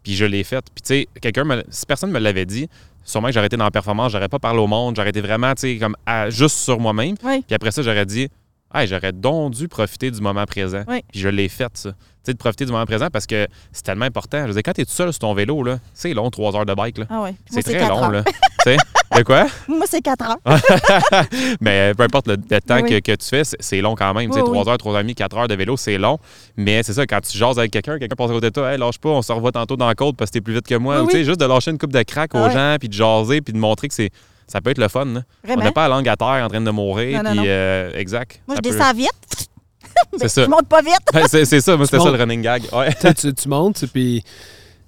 [0.02, 0.64] Puis je l'ai fait.
[0.74, 2.68] Puis tu sais, quelqu'un, me- si personne me l'avait dit,
[3.04, 5.52] sûrement que j'aurais été dans la performance, j'aurais pas parlé au monde, j'aurais été vraiment,
[5.54, 7.16] tu sais, comme à- juste sur moi-même.
[7.24, 7.42] Oui.
[7.46, 8.28] Puis après ça, j'aurais dit,
[8.74, 10.82] hey, j'aurais donc dû profiter du moment présent.
[10.88, 11.02] Oui.
[11.10, 11.90] Puis je l'ai fait, ça.
[11.90, 14.42] Tu sais, de profiter du moment présent parce que c'est tellement important.
[14.42, 16.54] Je veux dire, quand tu es tout seul sur ton vélo, là, c'est long, trois
[16.56, 16.98] heures de bike.
[16.98, 17.04] là.
[17.08, 17.34] Ah ouais.
[17.48, 18.10] C'est très quatre long, heures.
[18.10, 18.22] là.
[18.64, 18.76] tu sais,
[19.16, 19.46] de quoi?
[19.68, 20.36] Moi, c'est 4 heures.
[21.60, 23.00] Mais peu importe le, le temps Oui.
[23.00, 24.28] que, que tu fais, c'est- long quand même.
[24.28, 24.54] Tu sais, Oui, oui.
[24.62, 26.18] 3 heures, 3 heures et demie, 4 heures de vélo, c'est long.
[26.56, 28.78] Mais c'est ça, quand tu jases avec quelqu'un, quelqu'un passe à côté de toi, hey,
[28.78, 30.74] lâche pas, on se revoit tantôt dans le côte parce que t'es plus vite que
[30.74, 30.98] moi.
[30.98, 31.24] Oui, Ou tu sais, oui.
[31.24, 32.52] juste de lâcher une coupe de crack aux Ah ouais.
[32.52, 34.10] gens, puis de jaser, puis de montrer que c'est
[34.48, 35.04] ça peut être le fun.
[35.04, 35.22] là.
[35.48, 37.18] On n'est pas la langue à terre en train de mourir.
[37.22, 37.44] Non, non, puis, non.
[37.46, 38.40] euh, exact.
[38.48, 39.48] Moi, je peut- descends vite.
[40.18, 40.44] C'est ça.
[40.44, 40.94] Je monte pas vite.
[41.14, 42.62] Ouais, c'est c'est ça, moi, c'était ça le running gag.
[42.72, 42.92] Ouais.
[43.00, 44.22] Tu tu, tu montes, puis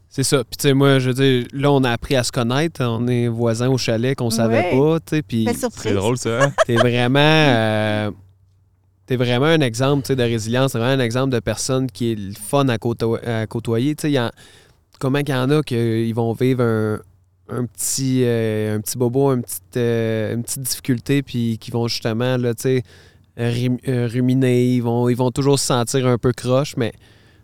[0.08, 0.38] c'est ça.
[0.44, 2.82] Puis, tu sais, moi, je veux dire, là, on a appris à se connaître.
[2.84, 5.22] On est voisins au chalet qu'on savait pas, tu sais.
[5.22, 5.48] Puis.
[5.76, 6.44] C'est drôle, ça.
[6.44, 6.52] hein?
[6.66, 7.18] t'es vraiment.
[7.20, 8.10] euh,
[9.06, 12.12] T'es vraiment un exemple tu sais, de résilience, t'es vraiment un exemple de personne qui
[12.12, 13.96] est le fun à, côto- à côtoyer.
[13.96, 14.30] Tu sais, il y en-
[15.00, 17.00] comment qu'il y en a qu'ils vont vivre un,
[17.52, 21.88] un petit, euh, un petit bobo, une petite, euh, une petite difficulté, puis qui vont
[21.88, 22.82] justement là, tu sais,
[23.36, 26.92] rim- euh, ruminer, ils vont, ils vont toujours se sentir un peu croche, mais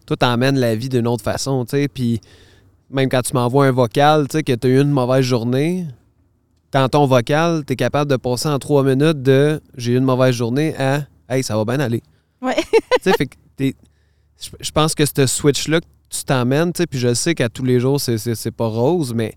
[0.07, 2.21] toi, t'emmènes la vie d'une autre façon, tu sais, puis
[2.90, 5.87] même quand tu m'envoies un vocal, tu sais, que tu as eu une mauvaise journée,
[6.73, 10.05] dans ton vocal, tu es capable de passer en trois minutes de j'ai eu une
[10.05, 12.03] mauvaise journée à hey, ça va bien aller.
[12.42, 12.55] Ouais.
[13.03, 13.75] tu sais, t'es-
[14.61, 17.64] je pense que ce switch-là que tu t'emmènes, tu sais, puis je sais qu'à tous
[17.64, 19.35] les jours, c'est pas rose, mais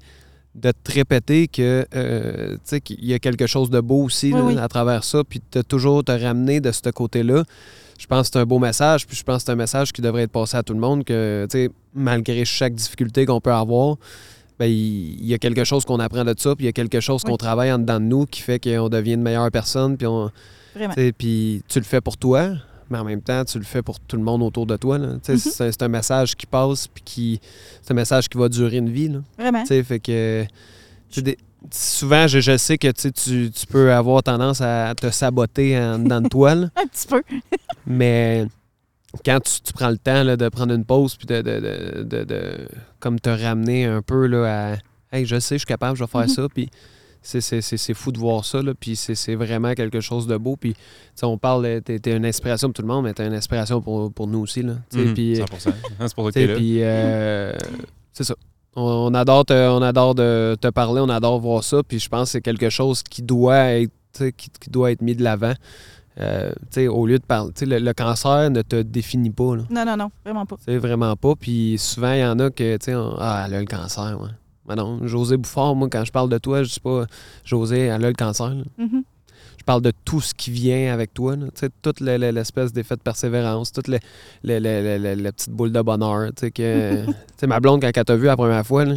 [0.55, 4.45] de te répéter que, euh, qu'il y a quelque chose de beau aussi Oui, là,
[4.45, 4.57] oui.
[4.57, 7.43] à travers ça, puis de toujours te ramener de ce côté-là.
[7.99, 10.01] Je pense que c'est un beau message, puis je pense que c'est un message qui
[10.01, 11.47] devrait être passé à tout le monde, que,
[11.93, 13.97] malgré chaque difficulté qu'on peut avoir,
[14.57, 16.99] ben, il y a quelque chose qu'on apprend de ça, puis il y a quelque
[16.99, 17.31] chose Oui.
[17.31, 20.31] qu'on travaille en dedans de nous qui fait qu'on devient une meilleure personne, puis on,
[21.17, 22.51] Puis tu le fais pour toi,
[22.89, 24.97] mais en même temps, tu le fais pour tout le monde autour de toi.
[24.97, 25.19] Mhm.
[25.37, 27.41] C'est un- message qui passe, puis qui,
[27.81, 29.09] c'est un message qui va durer une vie.
[29.09, 29.19] Là.
[29.37, 29.65] Vraiment.
[29.65, 30.45] Fait que
[31.17, 31.37] des-
[31.71, 33.11] souvent, je, je sais que tu,
[33.51, 36.51] tu, peux avoir tendance à te saboter en dedans de toi.
[36.51, 37.21] Un petit peu.
[37.87, 38.45] mais
[39.25, 42.03] quand tu, tu prends le temps là, de prendre une pause, puis de, de, de,
[42.03, 42.67] de- de-
[42.99, 44.77] comme te ramener un peu là, à
[45.11, 46.27] Hey, je sais, je suis capable, je vais faire Mhm.
[46.27, 46.69] ça, puis
[47.21, 50.25] c'est- c'est c'est- c'est fou de voir ça, là, puis c'est c'est vraiment quelque chose
[50.27, 50.55] de beau.
[50.55, 50.73] Puis,
[51.21, 54.11] on parle, t'es t'es une inspiration pour tout le monde, mais t'es une inspiration pour,
[54.11, 54.61] pour nous aussi.
[54.61, 55.71] Là, Mhm, puis, 100%.
[55.99, 56.55] C'est pour ça que là.
[56.55, 57.53] puis, euh,
[58.13, 58.35] c'est ça.
[58.75, 62.07] On, on adore te, on adore de te parler, on adore voir ça, puis je
[62.07, 63.91] pense que c'est quelque chose qui doit être,
[64.37, 65.53] qui, qui doit être mis de l'avant.
[66.19, 69.29] Euh, tu sais, au lieu de parler, tu sais, le, le cancer ne te définit
[69.29, 69.55] pas.
[69.55, 69.63] Là.
[69.69, 70.57] Non, non, non, vraiment pas.
[70.57, 71.33] Tu sais, vraiment pas.
[71.35, 74.29] Puis souvent, il y en a que, tu sais, ah, elle a le cancer, ouais.
[74.69, 77.05] Mais non, José Bouffard, moi, quand je parle de toi, je dis pas,
[77.43, 78.53] José, elle a le cancer.
[78.77, 79.03] Mhm.
[79.57, 81.35] Je parle de tout ce qui vient avec toi.
[81.35, 81.47] là.
[81.47, 83.99] Tu sais, toute le- le- l'espèce d'effet de persévérance, toute le-
[84.43, 86.29] le- le- le- le- la petite boule de bonheur.
[86.35, 88.95] Tu sais, que, tu sais, ma blonde, quand elle t'a vu la première fois, là,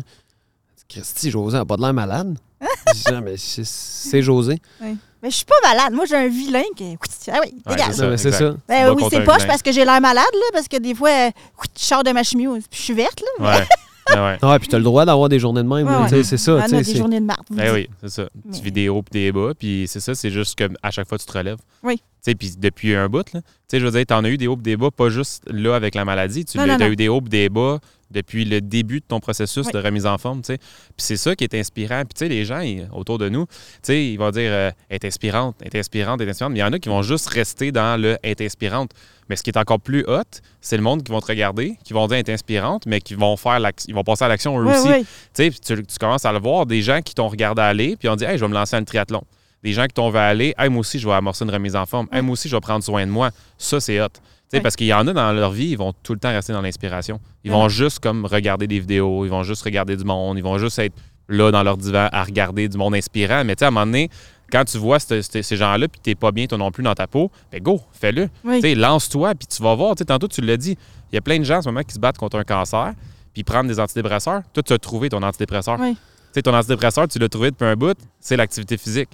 [0.89, 2.37] Christy, José n'a pas de l'air malade.
[2.95, 4.59] C'est- José.
[4.81, 5.93] Mais je suis pas malade.
[5.95, 6.97] Moi, j'ai un vilain qui.
[7.31, 7.95] Ah oui, dégage.
[7.95, 8.31] c'est ça, c'est.
[8.69, 11.85] Ben oui, c'est poche parce que j'ai l'air malade, là, parce que des fois, je
[11.85, 13.45] sors de ma chimio, puis je suis verte, là.
[13.59, 13.67] Ouais.
[14.11, 14.39] Ouais, ouais.
[14.43, 15.87] Ah, puis tu as le droit d'avoir des journées de même.
[15.87, 16.23] Ouais, là.
[16.25, 16.59] C'est ça.
[16.61, 17.45] Ah, tu sais, des journées de marde.
[17.49, 17.89] vous Ben dites.
[17.89, 18.29] oui, c'est ça.
[18.45, 20.91] Mais- Tu vis des hauts puis des bas, puis c'est ça, c'est juste que à
[20.91, 21.59] chaque fois tu te relèves.
[21.83, 21.97] Oui.
[21.97, 23.41] Tu sais, puis depuis un bout, là.
[23.41, 25.75] Tu sais, je veux dire, t'en as eu des hauts des bas, pas juste là
[25.75, 26.45] avec la maladie.
[26.45, 26.93] Tu Non, l'as- non, t'as non.
[26.93, 27.79] eu des hauts des bas
[28.11, 29.73] depuis le début de ton processus Oui.
[29.73, 30.59] de remise en forme, tu sais.
[30.59, 32.01] Puis c'est ça qui est inspirant.
[32.05, 34.71] Puis tu sais, les gens ils- autour de nous, tu sais, ils vont dire euh,
[34.91, 36.53] elle est inspirante, elle est inspirante, elle est inspirante.
[36.53, 38.91] Mais il y en a qui vont juste rester dans le elle est inspirante.
[39.29, 40.23] Mais ce qui est encore plus hot,
[40.61, 43.37] c'est le monde qui vont te regarder, qui vont dire est inspirante, mais qui vont
[43.37, 44.89] faire ils vont passer à l'action eux Oui, aussi.
[44.89, 45.07] oui.
[45.35, 48.09] Tu sais, tu, tu commences à le voir, des gens qui t'ont regardé aller, puis
[48.09, 49.23] ont dit, hey, je vais me lancer dans le triathlon.
[49.63, 51.87] Des gens qui t'ont vu aller, hey, moi aussi, je vais amorcer une remise en
[51.87, 52.09] forme.
[52.13, 53.31] Hey, moi aussi, je vais prendre soin de moi.
[53.59, 54.09] Ça, c'est hot.
[54.09, 54.21] Tu
[54.59, 54.61] sais.
[54.61, 56.61] Parce qu'il y en a dans leur vie, ils vont tout le temps rester dans
[56.61, 57.21] l'inspiration.
[57.45, 60.59] Ils vont juste comme regarder des vidéos, ils vont juste regarder du monde, ils vont
[60.59, 60.95] juste être
[61.29, 63.45] là dans leur divan à regarder du monde inspirant.
[63.45, 64.11] Mais tu sais, à un moment donné,
[64.53, 66.95] quand tu vois ce- ce- ces gens-là, puis t'es pas bien toi non plus dans
[66.95, 68.29] ta peau, ben go, fais-le.
[68.45, 68.75] Oui.
[68.75, 69.95] Lance-toi, puis tu vas voir.
[69.97, 70.77] Tantôt, tu l'as dit,
[71.11, 72.93] il y a plein de gens en ce moment qui se battent contre un cancer,
[73.33, 74.43] puis prennent des antidépresseurs.
[74.53, 75.79] Toi, tu as trouvé ton antidépresseur.
[75.81, 75.97] Oui.
[76.43, 79.11] Ton antidépresseur, tu l'as trouvé depuis un bout, c'est l'activité physique.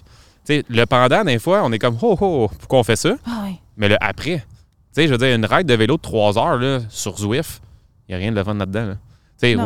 [0.49, 3.17] Le pendant, des fois, on est comme, oh, oh, pourquoi on fait ça?
[3.27, 3.57] Ah oui.
[3.77, 4.45] Mais le après,
[4.97, 7.61] je veux dire, une ride de vélo de 3 heures là, sur Zwift,
[8.09, 8.87] il n'y a rien de le fun là-dedans.
[8.87, 8.95] là.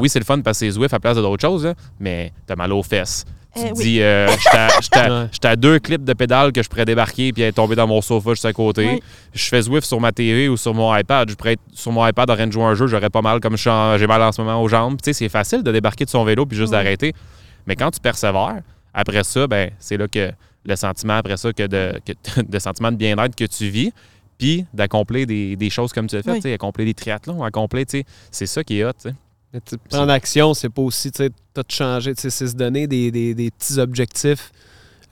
[0.01, 2.33] Oui, c'est le fun parce que c'est Zwift à place de d'autres choses, là, mais
[2.47, 3.25] t'as mal aux fesses.
[3.55, 4.27] Tu Eh te dis, euh,
[5.31, 8.01] j'étais à- deux clips de pédale que je pourrais débarquer puis être tombé dans mon
[8.01, 8.87] sofa juste à côté.
[8.95, 9.03] Oui.
[9.35, 11.29] Je fais Zwift sur ma TV ou sur mon iPad.
[11.29, 13.41] Je pourrais être sur mon iPad en train de jouer un jeu, j'aurais pas mal
[13.41, 13.71] comme j'ai
[14.07, 14.97] mal en ce moment aux jambes.
[15.03, 16.79] Tu sais, c'est facile de débarquer de son vélo puis juste Oui.
[16.79, 17.13] d'arrêter.
[17.67, 18.63] Mais quand tu persévères,
[18.95, 20.33] après ça, ben, c'est là que
[20.65, 23.93] le sentiment après ça que de, que, de sentiment de bien-être que tu vis,
[24.39, 26.53] puis d'accomplir des, des choses comme tu as fait, Oui.
[26.53, 28.93] accomplir des triathlons, accomplir, tu sais, c'est ça qui est hot.
[29.53, 29.61] Mais
[29.91, 32.15] prendre action, c'est pas aussi, tu sais, tout changer.
[32.15, 34.51] Tu sais, C'est se donner des, des- des petits objectifs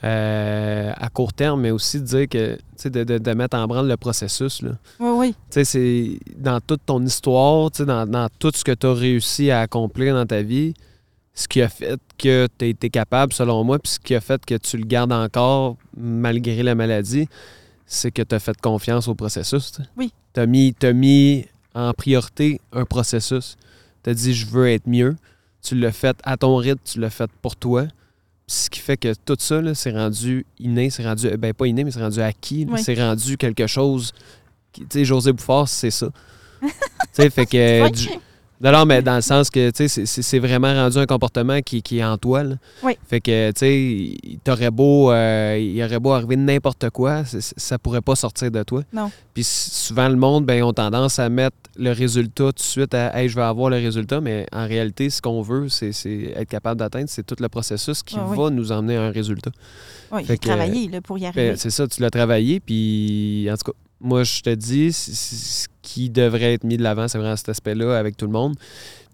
[0.02, 3.56] euh, à court terme, mais aussi de dire que, tu sais, de, de- de mettre
[3.56, 4.62] en branle le processus.
[4.62, 4.70] Là.
[4.98, 5.32] Oui, oui.
[5.32, 8.86] Tu sais, c'est dans toute ton histoire, tu sais, dans, dans tout ce que tu
[8.86, 10.72] as réussi à accomplir dans ta vie,
[11.34, 14.20] ce qui a fait que tu as été capable, selon moi, puis ce qui a
[14.20, 17.28] fait que tu le gardes encore malgré la maladie,
[17.86, 19.72] c'est que tu as fait confiance au processus.
[19.96, 20.12] Oui.
[20.32, 23.56] Tu as mis, t'as mis en priorité un processus.
[24.04, 25.16] Tu as dit, je veux être mieux.
[25.62, 27.86] Tu l'as fait à ton rythme, tu l'as fait pour toi.
[28.46, 31.90] Ce qui fait que tout ça, c'est rendu inné, c'est rendu, ben pas inné, mais
[31.90, 32.66] c'est rendu acquis.
[32.68, 32.82] Oui.
[32.82, 34.12] C'est rendu quelque chose.
[34.72, 36.08] qui- Tu sais, José Bouffard, c'est ça.
[36.62, 36.68] tu
[37.12, 37.90] sais, fait que.
[37.90, 38.08] Du-
[38.62, 41.82] non, non, mais dans le sens que, tu sais, c'est- vraiment rendu un comportement qui,
[41.82, 42.56] qui est en toi, là.
[42.82, 42.92] Oui.
[43.06, 48.00] Fait que, tu sais, t'aurais beau, euh, il aurait beau arriver n'importe quoi, ça pourrait
[48.02, 48.82] pas sortir de toi.
[48.92, 49.10] Non.
[49.32, 53.18] Puis souvent, le monde, ben, ont tendance à mettre le résultat tout de suite à,
[53.18, 55.90] hey, je vais avoir le résultat, mais en réalité, ce qu'on veut, c'est
[56.36, 58.36] être capable d'atteindre, c'est tout le processus qui Ah oui.
[58.36, 59.50] va nous emmener à un résultat.
[60.12, 61.50] Oui, Fait que- travaillé là, pour y arriver.
[61.50, 64.90] Ben, c'est ça, tu l'as travaillé, puis en tout cas, moi, je te dis,
[65.92, 68.54] qui devrait être mis de l'avant, c'est vraiment cet aspect-là avec tout le monde.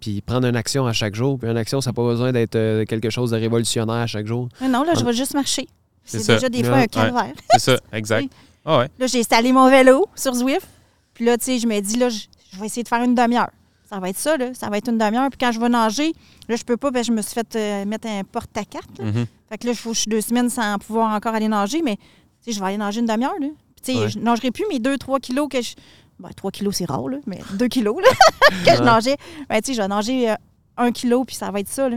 [0.00, 1.38] Puis prendre une action à chaque jour.
[1.38, 4.26] Puis une action, ça n'a pas besoin d'être euh, quelque chose de révolutionnaire à chaque
[4.26, 4.48] jour.
[4.60, 5.66] Mais non, là, je vais juste marcher.
[6.04, 6.82] C'est déjà des fois Ouais.
[6.82, 7.32] un calvaire.
[7.52, 8.30] C'est ça, exact.
[8.64, 8.88] Ah ouais.
[8.98, 10.66] Là, j'ai installé mon vélo sur Zwift.
[11.14, 12.20] Puis là, tu sais, je me dis, là, je
[12.52, 13.50] je vais essayer de faire une demi-heure.
[13.88, 14.46] ça va être ça, là.
[14.54, 15.28] Ça va être une demi-heure.
[15.30, 16.12] Puis quand je vais nager,
[16.48, 18.98] là, je peux pas, parce que je me suis fait euh, mettre un porte-à-carte.
[19.00, 19.26] Mhm.
[19.50, 21.82] Fait que là, il faut que je suis deux semaines sans pouvoir encore aller nager,
[21.82, 22.02] mais tu
[22.42, 23.34] sais, je vais aller nager une demi-heure.
[23.40, 23.48] Là.
[23.48, 24.08] Puis, tu sais, Ouais.
[24.08, 25.74] je nagerai plus mes 2-3 kilos que je.
[26.18, 28.08] Ben, 3 kilos, c'est rare, là, mais 2 kilos là,
[28.64, 29.16] que je nageais.
[29.48, 30.34] Ben, tu sais, je vais nager
[30.76, 31.88] 1 kilo, puis ça va être ça.
[31.88, 31.96] Là.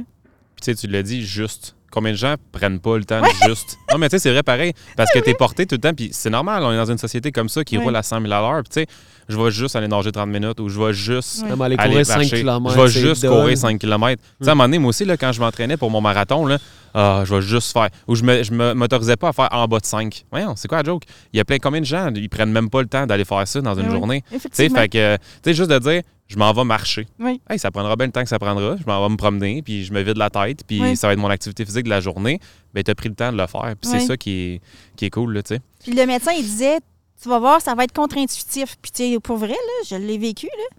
[0.56, 1.76] Puis tu sais, tu l'as dit, juste.
[1.92, 3.80] Combien de gens prennent pas le temps de juste?
[3.92, 4.74] Non, mais tu sais, c'est vrai pareil.
[4.96, 5.94] Parce que t'es porté tout le temps.
[5.94, 8.32] Puis c'est normal, on est dans une société comme ça qui roule à 100 000
[8.32, 8.62] à l'heure.
[8.62, 8.88] Puis tu sais,
[9.28, 11.44] je vais juste aller nager 30 minutes ou je vais juste.
[11.44, 12.42] Aller aller courir 5 marcher.
[12.42, 12.76] km.
[12.76, 14.22] Je vais juste courir 5 km.
[14.22, 16.46] Tu sais, à un moment donné, moi aussi, là, quand je m'entraînais pour mon marathon,
[16.46, 16.60] là,
[16.94, 17.90] ah, je vais juste faire.
[18.08, 20.26] Ou je me, je me- m'autorisais pas à faire en bas de 5.
[20.32, 21.04] Voyons, c'est quoi la joke?
[21.34, 23.48] Il y a plein combien de gens, ils prennent même pas le temps d'aller faire
[23.48, 24.22] ça dans une Oui, journée?
[24.22, 24.80] Tu sais, Effectivement.
[24.82, 27.08] fait que, tu sais, juste de dire, je m'en vais marcher.
[27.20, 27.42] Oui.
[27.50, 28.76] Hey, ça prendra bien le temps que ça prendra.
[28.78, 30.96] Je m'en vais me promener, puis je me vide la tête, puis Oui.
[30.96, 32.40] ça va être mon activité physique de la journée.
[32.74, 33.74] Ben, tu as pris le temps de le faire.
[33.82, 34.62] Puis c'est ça qui est,
[34.96, 35.62] qui est cool, tu sais.
[35.84, 36.78] Puis le médecin, il disait,
[37.22, 38.76] tu vas voir, ça va être contre-intuitif.
[38.82, 40.78] Puis, tu sais, pour vrai, là, je l'ai vécu, là.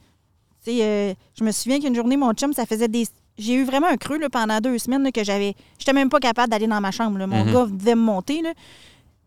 [0.65, 3.07] Tu sais, euh, je me souviens qu'une journée, mon chum, ça faisait des.
[3.41, 5.55] J'ai eu vraiment un creux là, pendant deux semaines là, que j'avais.
[5.78, 7.18] J'étais même pas capable d'aller dans ma chambre.
[7.18, 7.26] là.
[7.26, 7.53] Mon Mhm.
[7.53, 8.43] gars devait me monter.
[8.43, 8.53] Là.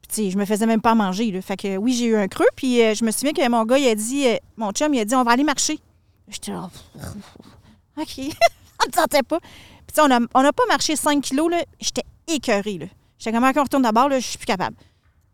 [0.07, 1.32] Puis, je me faisais même pas manger.
[1.32, 1.41] Là.
[1.41, 2.45] Fait que oui, j'ai eu un creux.
[2.55, 4.99] Puis euh, je me souviens que mon gars, il a dit, euh, mon chum, il
[4.99, 5.80] a dit, on va aller marcher.
[6.28, 6.70] J'étais là,
[7.97, 8.07] OK.
[8.18, 9.39] on ne sentait pas.
[9.39, 9.49] Puis,
[9.88, 11.51] tu sais, on n'a on a pas marché 5 kilos.
[11.80, 12.89] J'étais écœurée.
[13.18, 14.76] J'étais comme, quand on retourne d'abord, je suis plus capable.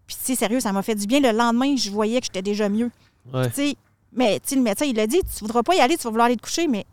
[0.07, 1.19] Puis, tu sais, sérieux, ça m'a fait du bien.
[1.19, 2.89] Le lendemain, je voyais que j'étais déjà mieux.
[3.34, 3.49] Ouais.
[3.51, 3.75] Sais,
[4.13, 6.25] mais tu le médecin, il l'a dit, tu voudras pas y aller, tu vas vouloir
[6.27, 6.86] aller te coucher, mais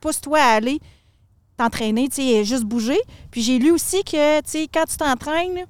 [0.00, 0.78] pousse-toi à aller
[1.56, 2.98] t'entraîner, tu sais, juste bouger.
[3.30, 5.64] Puis j'ai lu aussi que, tu sais, quand tu t'entraînes,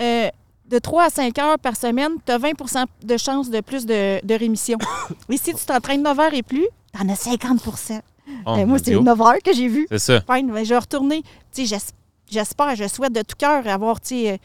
[0.00, 0.28] euh,
[0.66, 4.24] de 3 à 5 heures par semaine, tu as 20% de chances de plus de,
[4.24, 4.78] de rémission.
[5.28, 7.60] Et si tu t'entraînes 9 heures et plus, tu en as 50
[8.46, 9.00] Oh, Euh, Moi, c'est Dieu.
[9.00, 9.86] 9 heures que j'ai vu.
[9.90, 10.20] C'est ça.
[10.20, 11.22] Fine, ben, je vais retourner.
[11.52, 11.92] Tu sais, j'es-
[12.30, 14.36] j'espère, je souhaite de tout cœur avoir, tu sais, euh,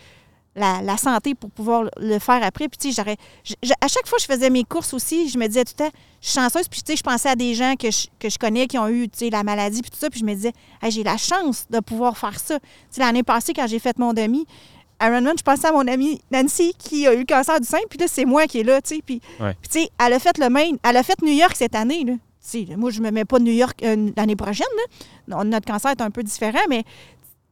[0.56, 2.68] la, la santé pour pouvoir le faire après.
[2.70, 5.64] Puis, tu sais, à chaque fois que je faisais mes courses aussi, je me disais
[5.66, 5.92] tout le temps,
[6.22, 6.68] je suis chanceuse.
[6.68, 8.88] Puis, tu sais, je pensais à des gens que je, que je connais qui ont
[8.88, 10.10] eu, tu sais, la maladie, puis tout ça.
[10.10, 12.60] Puis, je me disais, Hey, j'ai la chance de pouvoir faire ça.
[12.60, 14.46] Tu sais, l'année passée, quand j'ai fait mon demi,
[15.02, 18.00] Ironman, je pensais à mon amie Nancy qui a eu le cancer du sein, puis
[18.00, 19.02] là, c'est moi qui est là, tu sais.
[19.06, 19.54] Puis, Ouais.
[19.70, 22.14] tu sais, elle a fait le Maine, elle a fait New York cette année, là.
[22.78, 24.68] Moi, je me mets pas de New York euh, l'année prochaine,
[25.28, 25.44] là.
[25.44, 26.84] Notre cancer est un peu différent, mais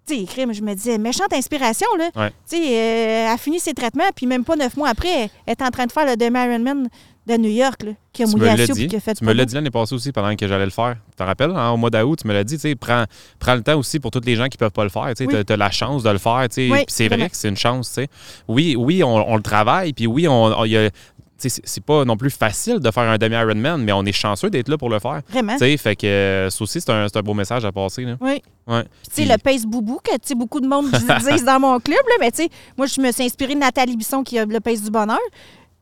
[0.06, 2.10] sais, crime, je me disais, méchante inspiration, là.
[2.16, 2.30] Ouais.
[2.50, 5.52] Tu sais, euh, elle a fini ses traitements, puis même pas neuf mois après, elle
[5.52, 6.88] est en train de faire le demi-Ironman
[7.26, 8.88] de New York, là, qui a Tu me mouillé à l'as soupe, dit.
[8.90, 10.98] qui a fait Tu me l'as dit l'année passée aussi pendant que j'allais le faire.
[11.12, 13.06] Tu te rappelles, hein, au mois d'août, tu me l'as dit, tu sais, prends,
[13.40, 15.10] prends le temps aussi pour tous les gens qui peuvent pas le faire.
[15.16, 15.34] Tu Oui.
[15.48, 16.46] as, la chance de le faire.
[16.50, 16.70] tu sais.
[16.70, 17.88] Oui, c'est vrai que c'est une chance.
[17.88, 18.08] tu sais.
[18.50, 20.90] Oui, oui, on, on le travaille, puis oui, on, on- il y a-
[21.38, 24.78] c'est pas non plus facile de faire un demi-Ironman, mais on est chanceux d'être là
[24.78, 25.22] pour le faire.
[25.30, 25.54] Vraiment.
[25.54, 28.04] Tu sais, fait que euh, ça aussi, c'est un, c'est un beau message à passer.
[28.06, 28.16] Là.
[28.22, 28.42] Oui.
[28.68, 28.84] Ouais.
[28.84, 31.80] Puis, tu sais, Puis- le pace boubou, que beaucoup de monde dis- disent dans mon
[31.80, 34.46] club, là, mais tu sais, moi, je me suis inspirée de Nathalie Bisson qui a
[34.46, 35.20] le pace du bonheur.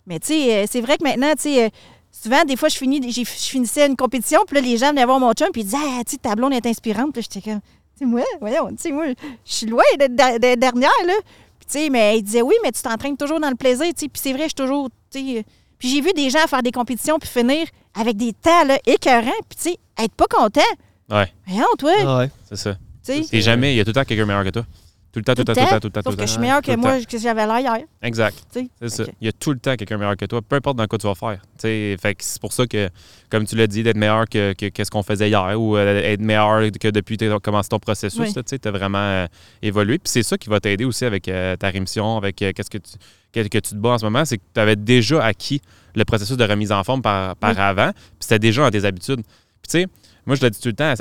[0.08, 1.70] Mais tu sais, euh, c'est vrai que maintenant, tu sais, euh,
[2.12, 5.20] souvent, des fois, je, finis, je finissais une compétition, puis là, les gens venaient voir
[5.20, 7.14] mon chum, puis ils disaient, ah, tu ta blonde est inspirante.
[7.14, 9.06] Puis j'étais comme, tu sais, moi, voyons, tu sais, moi,
[9.45, 11.14] je suis loin d'être der- d'être dernière, là.
[11.60, 13.91] Puis, tu sais, mais il disait, oui, mais tu t'entraînes toujours dans le plaisir, tu
[13.95, 14.08] sais.
[14.10, 17.30] Puis c'est vrai, je suis toujours, Puis j'ai vu des gens faire des compétitions, puis
[17.30, 20.62] finir avec des temps, là, écœurants, puis tu sais, être pas content.
[21.09, 22.30] Ouais, Voyons, toi, Ah ouais.
[22.47, 22.76] c'est ça.
[23.05, 23.36] tu sais.
[23.36, 24.66] Et jamais, il y a tout le temps quelqu'un meilleur que toi.
[25.12, 26.01] Tout le temps, tout le temps, tout le temps, tout le temps.
[26.01, 27.86] tout Sauf que je suis meilleure que moi, que j'avais l'air hier.
[28.01, 28.38] Exact.
[28.51, 29.03] C'est ça.
[29.20, 31.07] Il y a tout le temps quelqu'un meilleur que toi, peu importe dans quoi tu
[31.07, 31.41] vas faire.
[31.57, 32.89] Fait c'est pour ça que,
[33.30, 36.01] comme tu l'as dit, d'être meilleur que, que, que ce qu'on faisait hier ou euh,
[36.01, 39.28] être meilleur que depuis que tu as commencé ton processus, tu as vraiment euh,
[39.62, 39.97] évolué.
[39.97, 42.91] Puis c'est ça qui va t'aider aussi avec euh, ta rémission, avec qu'est-ce que tu,
[43.34, 45.62] que, que tu te bats en ce moment, c'est que tu avais déjà acquis
[45.93, 47.59] le processus de remise en forme par, par Oui.
[47.59, 49.22] avant, puis c'était déjà dans tes habitudes.
[49.24, 49.88] Puis tu sais,
[50.26, 50.93] moi je le dis tout le temps,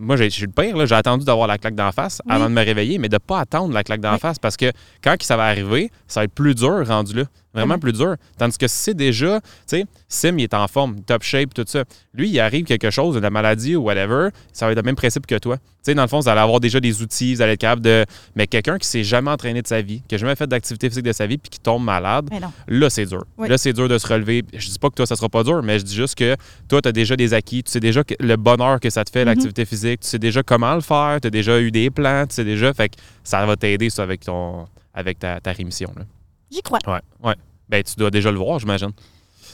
[0.00, 2.34] moi j'ai je suis le pire, j'ai attendu d'avoir la claque d'en face Oui.
[2.34, 4.18] avant de me réveiller, mais de ne pas attendre la claque d'en Oui.
[4.18, 4.72] face parce que
[5.04, 7.24] quand ça va arriver, ça va être plus dur rendu là.
[7.52, 8.14] Vraiment plus dur.
[8.38, 11.64] Tandis que si c'est déjà, tu sais, Sim, il est en forme, top shape, tout
[11.66, 11.84] ça.
[12.14, 14.94] Lui, il arrive quelque chose, de la maladie ou whatever, ça va être le même
[14.96, 15.56] principe que toi.
[15.56, 17.82] Tu sais, dans le fond, vous allez avoir déjà des outils, vous allez être capable
[17.82, 18.04] de.
[18.36, 21.04] Mais quelqu'un qui s'est jamais entraîné de sa vie, qui n'a jamais fait d'activité physique
[21.04, 22.28] de sa vie, puis qui tombe malade,
[22.68, 23.24] là, c'est dur.
[23.38, 23.48] Oui.
[23.48, 24.44] Là, c'est dur de se relever.
[24.54, 26.36] Je dis pas que toi, ça sera pas dur, mais je dis juste que
[26.68, 29.20] toi, tu as déjà des acquis, tu sais déjà le bonheur que ça te fait,
[29.22, 29.26] Mhm.
[29.30, 32.34] l'activité physique, tu sais déjà comment le faire, tu as déjà eu des plans, tu
[32.36, 32.72] sais déjà.
[32.74, 35.92] Fait que ça va t'aider, ça, avec, ton, avec ta, ta rémission.
[35.96, 36.04] Là.
[36.50, 36.78] J'y crois.
[36.86, 37.34] Ouais, ouais.
[37.68, 38.90] Ben, tu dois déjà le voir, j'imagine.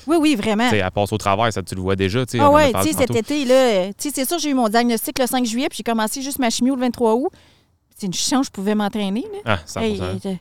[0.06, 0.64] Oui, oui, vraiment.
[0.64, 2.24] Tu sais, à passe au travail, ça, tu le vois déjà.
[2.24, 4.54] tu sais, Ah parlé tu sais, cet été, là, tu sais, c'est sûr, j'ai eu
[4.54, 7.28] mon diagnostic le 5 juillet, puis j'ai commencé juste ma chimio le 23 août.
[7.98, 9.38] C'est une chance, je pouvais m'entraîner, là.
[9.44, 9.80] Ah, 100%.
[9.82, 10.34] Hey, euh,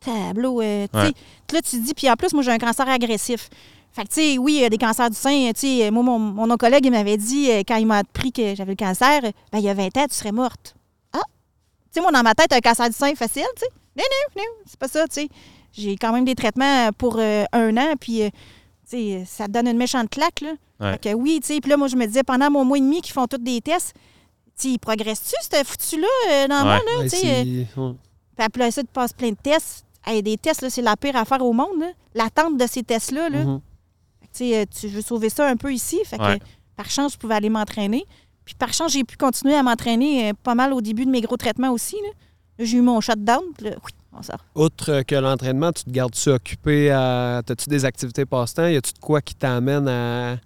[0.00, 1.06] tableau, euh, tu Ouais.
[1.06, 1.54] sais.
[1.54, 3.48] Là, tu te dis, puis en plus, moi, j'ai un cancer agressif.
[3.92, 5.50] Fait que, tu sais, oui, il y a des cancers du sein.
[5.54, 8.54] Tu sais, moi, mon, mon oncologue, il m'avait dit, euh, quand il m'a appris que
[8.54, 10.74] j'avais le cancer, euh, ben, il y a 20 ans, tu serais morte.
[11.14, 11.20] Ah!
[11.24, 13.70] Tu sais, moi, dans ma tête, un cancer du sein facile, tu sais.
[13.96, 14.04] Non,
[14.36, 15.28] non, non, c'est pas ça, tu sais.
[15.76, 18.30] J'ai quand même des traitements pour euh, un an, puis, euh,
[18.88, 20.52] tu sais, ça te donne une méchante claque, là.
[20.80, 20.92] Ouais.
[20.92, 22.80] Fait que oui, tu sais, puis là, moi, je me disais, pendant mon mois et
[22.80, 24.00] demi qu'ils font tous des tests, tu
[24.56, 26.76] sais, ils progressent-tu, ce foutu-là, euh, dans le Ouais.
[26.76, 27.26] monde, là, Ouais, tu sais?
[27.26, 27.42] euh,
[27.74, 27.92] c'est- ouais.
[28.36, 29.84] Puis après ça, tu passes plein de tests.
[30.06, 31.90] Hey, des tests, là, c'est la pire affaire au monde, là.
[32.14, 33.38] L'attente de ces tests-là, là.
[34.20, 35.98] Fait que, tu sais, euh, tu veux sauver ça un peu ici.
[36.04, 36.38] Fait que, Ouais.
[36.76, 38.04] par chance, je pouvais aller m'entraîner.
[38.44, 41.20] Puis par chance, j'ai pu continuer à m'entraîner euh, pas mal au début de mes
[41.20, 41.96] gros traitements aussi.
[42.58, 43.42] J'ai eu mon shutdown.
[43.58, 43.90] Puis là, oui,
[44.22, 44.38] sort.
[44.54, 47.38] Outre que l'entraînement, tu te gardes-tu occupé à.
[47.38, 48.66] As-tu des activités passe-temps?
[48.66, 50.36] Y a-tu de quoi qui t'amène à,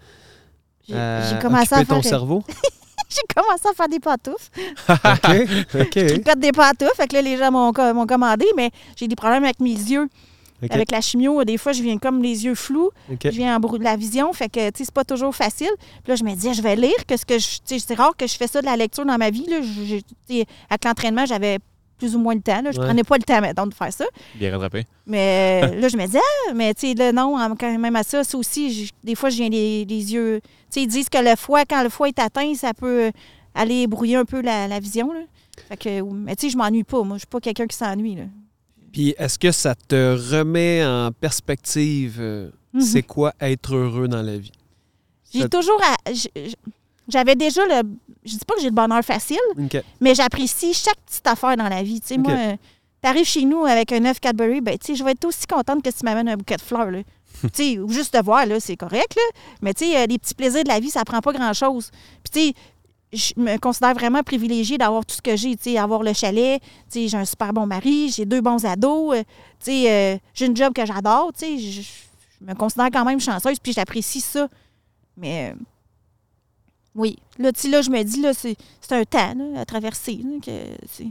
[0.88, 2.42] J'ai commencé à faire ton cerveau?
[3.08, 4.50] j'ai commencé à faire des pantoufles.
[4.88, 5.80] OK.
[5.80, 5.94] OK.
[5.94, 6.94] Je pète des pantoufles.
[6.96, 9.70] Fait que là, les gens m'ont co- m'ont commandé, mais j'ai des problèmes avec mes
[9.74, 10.08] yeux.
[10.68, 12.90] Avec la chimio, des fois, je viens comme les yeux flous.
[13.08, 15.70] Je viens en de la vision, fait que, tu sais, c'est pas toujours facile.
[16.04, 17.46] Puis là, je me disais, je vais lire, que ce que je.
[17.66, 19.62] Tu sais, c'est rare que je fais ça de la lecture dans ma vie, là.
[19.62, 21.60] Je- je- avec l'entraînement, j'avais
[22.00, 22.72] plus ou moins le temps, là.
[22.72, 22.86] Je Ouais.
[22.86, 24.04] prenais pas le temps, mettons, de faire ça.
[24.34, 24.84] Bien rattrapé.
[25.06, 28.02] Mais euh, là, je me disais, ah, mais tu sais, là, non, quand même à
[28.02, 30.40] ça, ça aussi, des fois, je viens les, les yeux.
[30.42, 33.10] Tu sais, ils disent que le foie, quand le foie est atteint, ça peut euh,
[33.54, 35.20] aller brouiller un peu la, la vision, là.
[35.68, 37.02] Fait que, mais tu sais, je m'ennuie pas.
[37.02, 38.24] Moi, je suis pas quelqu'un qui s'ennuie, là.
[38.92, 42.80] Puis est-ce que ça te remet en perspective euh, Mhm.
[42.82, 44.52] c'est quoi être heureux dans la vie?
[45.32, 45.80] J'ai Ça- toujours.
[45.82, 46.54] à- j- j-
[47.10, 47.88] J'avais déjà le.
[48.24, 49.38] Je dis pas que j'ai le bonheur facile,
[50.00, 52.00] mais j'apprécie chaque petite affaire dans la vie.
[52.00, 52.26] Tu sais, OK.
[52.26, 52.56] moi, euh,
[53.00, 55.82] t'arrives chez nous avec un œuf Cadbury, ben, tu sais, je vais être aussi contente
[55.82, 57.00] que si tu m'amènes un bouquet de fleurs, là.
[57.42, 59.40] tu sais, ou juste de voir, là, c'est correct, là.
[59.62, 61.90] Mais, tu sais, euh, les petits plaisirs de la vie, ça prend pas grand-chose.
[62.22, 62.54] Puis, tu sais,
[63.12, 66.60] je me considère vraiment privilégiée d'avoir tout ce que j'ai, tu sais, avoir le chalet,
[66.60, 69.22] tu sais, j'ai un super bon mari, j'ai deux bons ados, euh,
[69.58, 73.04] tu sais, euh, j'ai une job que j'adore, tu sais, je, je me considère quand
[73.04, 74.48] même chanceuse, puis j'apprécie ça.
[75.16, 75.54] Mais, euh,
[76.94, 79.64] oui, là, tu sais, là, je me dis, là, c'est c'est un temps, là, à
[79.64, 80.50] traverser, là, que
[80.90, 81.04] c'est...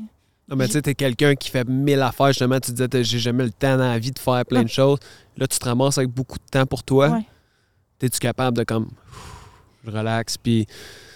[0.49, 2.59] Non, mais tu sais, t'es quelqu'un qui fait mille affaires, justement.
[2.59, 4.65] Tu disais, j'ai jamais le temps dans la vie de faire plein Non.
[4.65, 4.97] de choses.
[5.37, 7.09] Là, tu te ramasses avec beaucoup de temps pour toi.
[7.09, 7.25] Ouais.
[7.99, 8.89] T'es-tu capable de, comme,
[9.85, 10.65] je relaxe, puis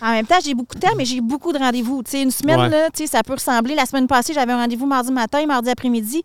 [0.02, 2.04] En même temps, j'ai beaucoup de temps, mais j'ai beaucoup de rendez-vous.
[2.04, 2.70] Tu sais, une semaine, Ouais.
[2.70, 3.74] là, tu sais, ça peut ressembler.
[3.74, 6.22] La semaine passée, j'avais un rendez-vous mardi matin, mardi après-midi,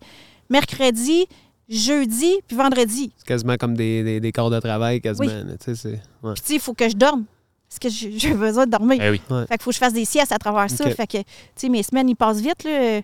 [0.49, 1.25] mercredi,
[1.67, 3.11] jeudi, puis vendredi.
[3.17, 5.27] c'est quasiment comme des, des, des corps de travail, quasiment.
[5.47, 5.55] Oui.
[5.63, 5.99] Tu sais.
[6.21, 6.33] Ouais.
[6.33, 7.25] Puis, tu sais, il faut que je dorme.
[7.69, 8.99] Parce que j'ai besoin de dormir.
[9.01, 9.21] Eh oui.
[9.47, 10.89] Fait qu'il faut que je fasse des siestes à travers ça.
[10.89, 11.23] Fait que, tu
[11.55, 13.01] sais, mes semaines, ils passent vite, là.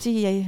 [0.00, 0.40] sais, euh,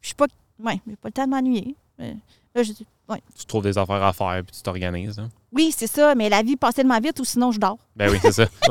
[0.00, 0.26] je suis pas...
[0.62, 1.74] Ouais, j'ai pas le temps de m'ennuyer.
[2.00, 2.12] Euh,
[2.54, 3.20] Là, je dis, ouais.
[3.38, 5.18] Tu trouves des affaires à faire puis tu t'organises.
[5.18, 5.28] hein.
[5.52, 7.76] Oui, c'est ça, mais la vie passe tellement vite ou sinon je dors.
[7.96, 8.46] Ben oui, c'est ça.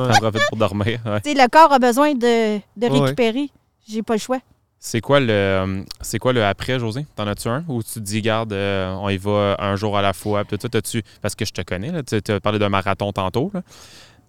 [0.49, 0.99] Pour dormir.
[1.05, 1.21] ouais.
[1.21, 2.99] Tu sais, le corps a besoin de, de Ouais.
[2.99, 3.49] récupérer.
[3.87, 4.39] J'ai pas le choix.
[4.87, 7.07] C'est quoi le euh, c'est quoi le après, José?
[7.15, 7.65] T'en as-tu un?
[7.67, 10.45] Ou tu te dis, garde, euh, on y va un jour à la fois?
[10.45, 11.01] Tout ça, t'as-tu.
[11.23, 13.49] Parce que je te connais, là, tu as parlé d'un marathon tantôt.
[13.51, 13.63] Là.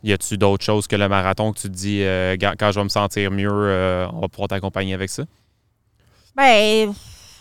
[0.03, 2.85] Y a-tu d'autres choses que le marathon que tu te dis, euh, quand je vais
[2.85, 5.25] me sentir mieux, euh, on va pouvoir t'accompagner avec ça?
[6.35, 6.95] Ben,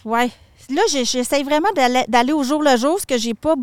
[0.03, 0.30] ouais.
[0.70, 1.70] Là, j'essaye vraiment
[2.09, 3.55] d'aller au jour le jour, ce que j'ai pas.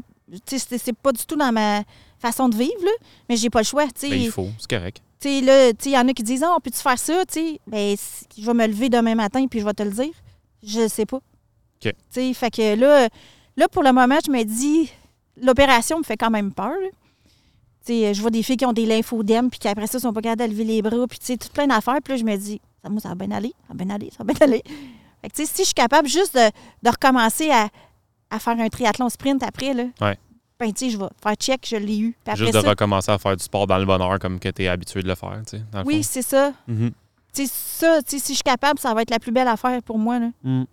[0.47, 1.83] Tu c'est- pas du tout dans ma
[2.19, 2.93] façon de vivre, là,
[3.29, 3.85] mais j'ai pas le choix.
[3.89, 5.03] Tu Ben, il faut, c'est correct.
[5.23, 7.25] Tu sais, là, il y en a qui disent, ah, on peut-tu faire ça?
[7.27, 7.97] Tu sais, ben,
[8.37, 10.13] je vais me lever demain matin puis je vais te le dire.
[10.65, 11.21] Je sais pas.
[12.13, 13.09] Tu sais, fait que là,
[13.57, 14.91] là, pour le moment, je me dis,
[15.41, 16.71] l'opération me fait quand même peur.
[16.73, 16.89] là.
[17.87, 20.13] Tu sais, je vois des filles qui ont des lymphodèmes puis qui après ça sont
[20.13, 21.99] pas capables de lever les bras puis tu sais, tout plein d'affaires.
[22.03, 24.11] Puis là, je me dis, ça, moi, ça va bien aller, ça va bien aller,
[24.11, 24.63] ça va bien aller.
[25.21, 26.51] Fait que, tu sais, si je suis capable juste de,
[26.83, 27.69] de recommencer à,
[28.31, 30.19] à faire un triathlon sprint après, là, Ouais.
[30.63, 32.13] Ben, tu sais, je vais faire check, je l'ai eu.
[32.25, 34.49] Puis après Juste de ça, recommencer à faire du sport dans le bonheur comme que
[34.49, 36.09] tu es habitué de le faire, tu sais, dans le oui, fond.
[36.13, 36.53] c'est ça.
[36.69, 36.93] Mhm.
[37.35, 39.49] Tu sais, ça, tu sais, si je suis capable, ça va être la plus belle
[39.49, 40.19] affaire pour moi.
[40.19, 40.29] Là.
[40.45, 40.65] Mm.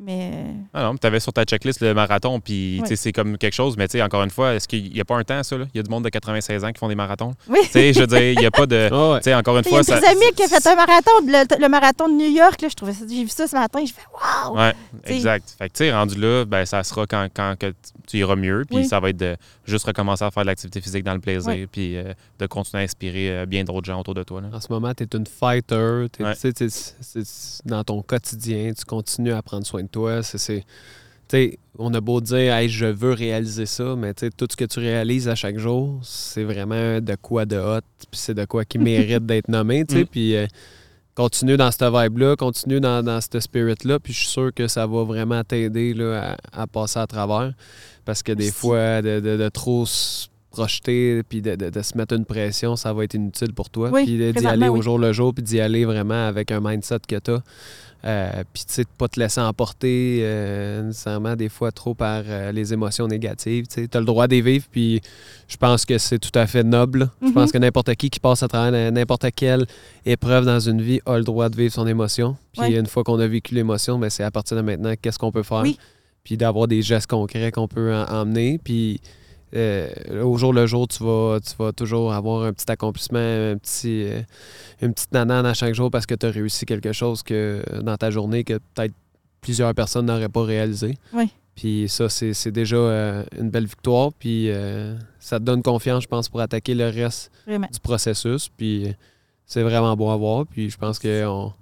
[0.00, 2.88] Mais euh, Ah non, tu avais sur ta checklist le marathon, puis tu Ouais.
[2.88, 5.04] sais, c'est comme quelque chose, mais tu sais, encore une fois, est-ce qu'il n'y a
[5.04, 5.56] pas un temps, ça?
[5.56, 5.66] là?
[5.72, 7.32] Il y a du monde de 96 ans qui font des marathons.
[7.48, 7.60] oui.
[7.62, 8.88] Tu sais, je veux dire, il n'y a pas de.
[8.92, 9.18] Ah ouais.
[9.20, 11.10] Tu sais, encore une Il y a fois, une amie qui a fait un marathon,
[11.24, 12.60] le, le marathon de New York.
[12.60, 13.84] Là, je trouvais ça, j'ai vu ça ce matin.
[13.86, 14.56] Je fais Waouh!
[14.56, 14.74] Ouais,
[15.04, 15.14] T'sais.
[15.16, 15.54] exact.
[15.56, 17.72] Fait que, tu sais, rendu là, ben, ça sera quand, quand que
[18.06, 18.84] tu iras mieux, puis Oui.
[18.86, 21.96] ça va être de juste recommencer à faire de l'activité physique dans le plaisir, puis
[21.96, 24.40] euh, de continuer à inspirer euh, bien d'autres gens autour de toi.
[24.40, 24.48] là.
[24.52, 26.06] En ce moment, tu es une fighter.
[26.20, 26.34] Ouais.
[26.34, 27.22] tu sais,
[27.64, 30.20] dans ton quotidien, tu continues à prendre soin de toi.
[30.22, 30.64] C'est,
[31.78, 35.28] on a beau dire, hey, je veux réaliser ça, mais tout ce que tu réalises
[35.28, 39.26] à chaque jour, c'est vraiment de quoi de hot, puis c'est de quoi qui mérite
[39.26, 39.82] d'être nommé.
[39.84, 40.04] Mm.
[40.04, 40.46] Puis euh,
[41.16, 44.86] continue dans cette vibe-là, continue dans, dans ce spirit-là, puis je suis sûr que ça
[44.86, 47.52] va vraiment t'aider là, à, à passer à travers.
[48.04, 51.96] Parce que des fois, de, de- de trop se projeter puis de, de- de se
[51.96, 53.90] mettre une pression, ça va être inutile pour toi.
[53.92, 57.00] Oui, puis d'y aller au jour le jour, puis d'y aller vraiment avec un mindset
[57.08, 57.42] que tu as.
[58.52, 62.52] Puis tu sais, de pas te laisser emporter euh, nécessairement des fois trop par euh,
[62.52, 63.66] les émotions négatives.
[63.66, 65.00] Tu as le droit d'y vivre, puis
[65.48, 67.08] je pense que c'est tout à fait noble.
[67.22, 67.32] Je Mhm.
[67.32, 69.64] pense que n'importe qui qui passe à travers n'importe quelle
[70.04, 72.36] épreuve dans une vie a le droit de vivre son émotion.
[72.52, 72.72] Puis Ouais.
[72.78, 75.42] une fois qu'on a vécu l'émotion, ben, c'est à partir de maintenant qu'est-ce qu'on peut
[75.42, 75.62] faire.
[75.62, 75.78] Oui.
[76.24, 78.58] Puis d'avoir des gestes concrets qu'on peut en- emmener.
[78.62, 79.00] Puis
[79.54, 83.56] euh, au jour le jour, tu vas, tu vas toujours avoir un petit accomplissement, un
[83.56, 84.20] petit, euh,
[84.82, 87.96] une petite nanane à chaque jour parce que tu as réussi quelque chose que dans
[87.96, 88.94] ta journée que peut-être
[89.40, 90.96] plusieurs personnes n'auraient pas réalisé.
[91.12, 91.30] Oui.
[91.54, 94.12] Puis ça, c'est déjà euh, une belle victoire.
[94.12, 94.50] Puis
[95.20, 97.68] ça te donne confiance, je pense, pour attaquer le reste Vraiment.
[97.72, 98.48] du processus.
[98.56, 98.92] Puis
[99.46, 100.46] c'est vraiment beau à voir.
[100.46, 101.52] Puis je pense qu'on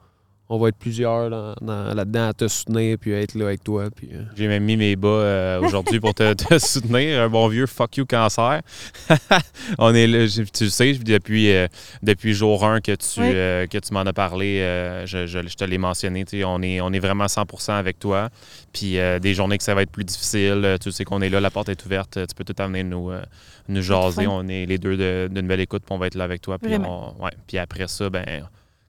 [0.54, 3.64] on va être plusieurs dans- dans- là-dedans à te soutenir puis à être là avec
[3.64, 3.88] toi.
[3.94, 7.22] Puis, euh, J'ai même mis mes bas euh, aujourd'hui pour te, te soutenir.
[7.22, 8.60] Un bon vieux fuck you cancer.
[9.78, 11.66] On est là, tu le sais, depuis, euh,
[12.02, 13.26] depuis jour 1 que tu, Oui.
[13.32, 16.24] euh, que tu m'en as parlé, euh, je, je- je te l'ai mentionné.
[16.44, 18.28] On est, on est vraiment 100% avec toi.
[18.72, 21.40] Puis euh, des journées que ça va être plus difficile, tu sais qu'on est là,
[21.40, 22.18] la porte est ouverte.
[22.26, 23.22] Tu peux tout amener nous, euh,
[23.68, 24.26] nous jaser.
[24.26, 26.58] On est les deux de- d'une belle écoute, puis on va être là avec toi.
[26.58, 27.30] Puis, on- ouais.
[27.46, 28.24] puis après ça, ben.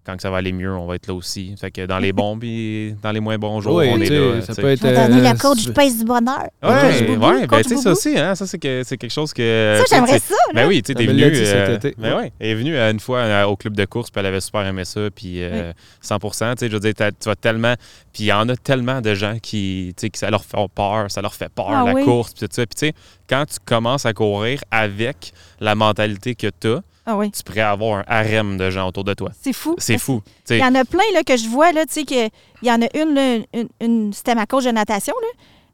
[0.05, 1.55] Quand ça va aller mieux, on va être là aussi.
[1.59, 4.41] Fait que dans les bons puis dans les moins bons jours, oui, on est là.
[4.41, 4.81] ça peut être.
[4.81, 6.47] Je vais donner euh, le coach du du bonheur.
[6.61, 9.81] Boubou, ouais, ben tu sais, ça aussi, hein, ça c'est que c'est quelque chose que.
[9.85, 10.35] Ça, j'aimerais ça.
[10.53, 10.67] Ben là.
[10.67, 11.21] oui, tu sais, t'es venu.
[11.21, 11.95] l'a euh, été.
[11.97, 14.25] ben ouais, elle est venue euh, une fois euh, au club de course, puis elle
[14.25, 17.75] avait super aimé ça, puis euh, 100 Tu sais, je veux dire, tu vas tellement.
[18.11, 20.57] Puis il y en a tellement de gens qui, tu sais, que ça leur fait
[20.75, 22.03] peur, ça leur fait peur, Ah la oui.
[22.03, 22.65] course, puis tout ça.
[22.65, 22.93] Puis tu sais,
[23.27, 27.61] quand tu commences à courir avec la mentalité que tu as, Ah oui, tu pourrais
[27.61, 29.29] avoir un harem de gens autour de toi.
[29.41, 29.75] c'est fou.
[29.77, 30.21] C'est fou.
[30.49, 32.31] Il y en a plein là, que je vois, là, tu sais,
[32.61, 35.13] y en a une, là, une, une- c'était ma coach de natation,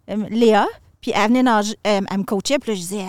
[0.08, 0.66] là, euh, Léa,
[1.02, 3.06] puis elle venait nager, euh, elle me coachait, puis là, je disais,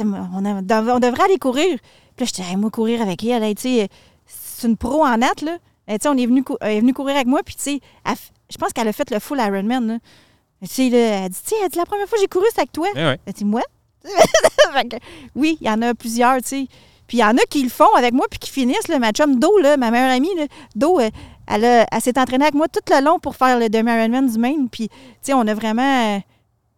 [0.00, 1.78] on, a- on devrait aller courir.
[2.16, 3.88] Puis là, je disais, Hey, moi, courir avec elle, hey, tu sais,
[4.26, 5.58] c'est une pro en natte, là.
[5.88, 8.30] Sais, on est venu, elle est venue courir avec moi, puis tu sais, elle f-
[8.50, 9.98] je pense qu'elle a fait le full Ironman, là.
[10.62, 12.72] Tu sais, là, elle dit, tu elle la première fois que j'ai couru, c'était avec
[12.72, 12.88] toi.
[12.96, 13.16] Eh.
[13.26, 13.62] Elle dit, moi?
[15.34, 16.66] Oui, il y en a plusieurs, tu sais.
[17.12, 18.88] Puis il y en a qui le font avec moi puis qui finissent.
[18.88, 20.46] Là, ma chum Do, là, ma meilleure amie, là,
[20.82, 21.10] euh,
[21.46, 24.70] elle, elle s'est entraînée avec moi tout le long pour faire le demi-Ironman du Maine.
[24.70, 26.22] Puis, tu sais, on a vraiment...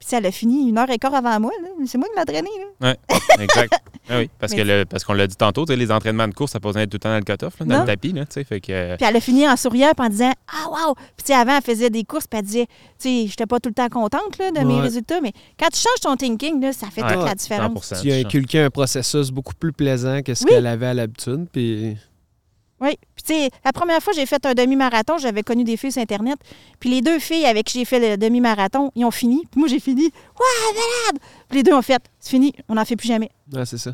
[0.05, 1.51] euh, Puis, elle a fini une heure et quart avant moi.
[1.87, 2.49] C'est moi qui l'ai entraînée.
[2.81, 2.95] Là.
[3.41, 3.73] Exact.
[4.09, 6.53] Ah oui, parce Mais- que le- parce qu'on l'a dit tantôt, les entraînements de course,
[6.53, 7.81] ça être tout le temps dans le cutoff, dans Non.
[7.81, 8.97] le tapis, là, tu sais, fait que.
[8.97, 11.57] Puis elle a fini en souriant puis en disant «Ah, wow!» Puis, tu sais, avant,
[11.57, 12.67] elle faisait des courses puis elle disait
[12.99, 14.81] «Tu sais, j'étais pas tout le temps contente là, de mes Ouais.
[14.83, 17.15] résultats, mais quand tu changes ton thinking, là, ça fait Ouais.
[17.15, 17.73] toute la différence.
[17.73, 20.51] 100%, Tu as inculqué un processus beaucoup plus plaisant que ce Oui.
[20.51, 21.47] qu'elle avait à l'habitude.
[21.51, 21.97] Puis
[22.81, 22.99] Oui.
[23.15, 25.93] Puis, tu sais, la première fois que j'ai fait un demi-marathon, j'avais connu des filles
[25.93, 26.39] sur Internet.
[26.81, 29.43] Puis, les deux filles avec qui j'ai fait le demi-marathon, ils ont fini.
[29.51, 30.03] Puis, moi, j'ai fini.
[30.05, 31.23] Ouais, malade!
[31.49, 32.03] Puis, les deux ont fait.
[32.19, 33.31] C'est fini, on n'en fait plus jamais.
[33.53, 33.93] ouais, c'est ça.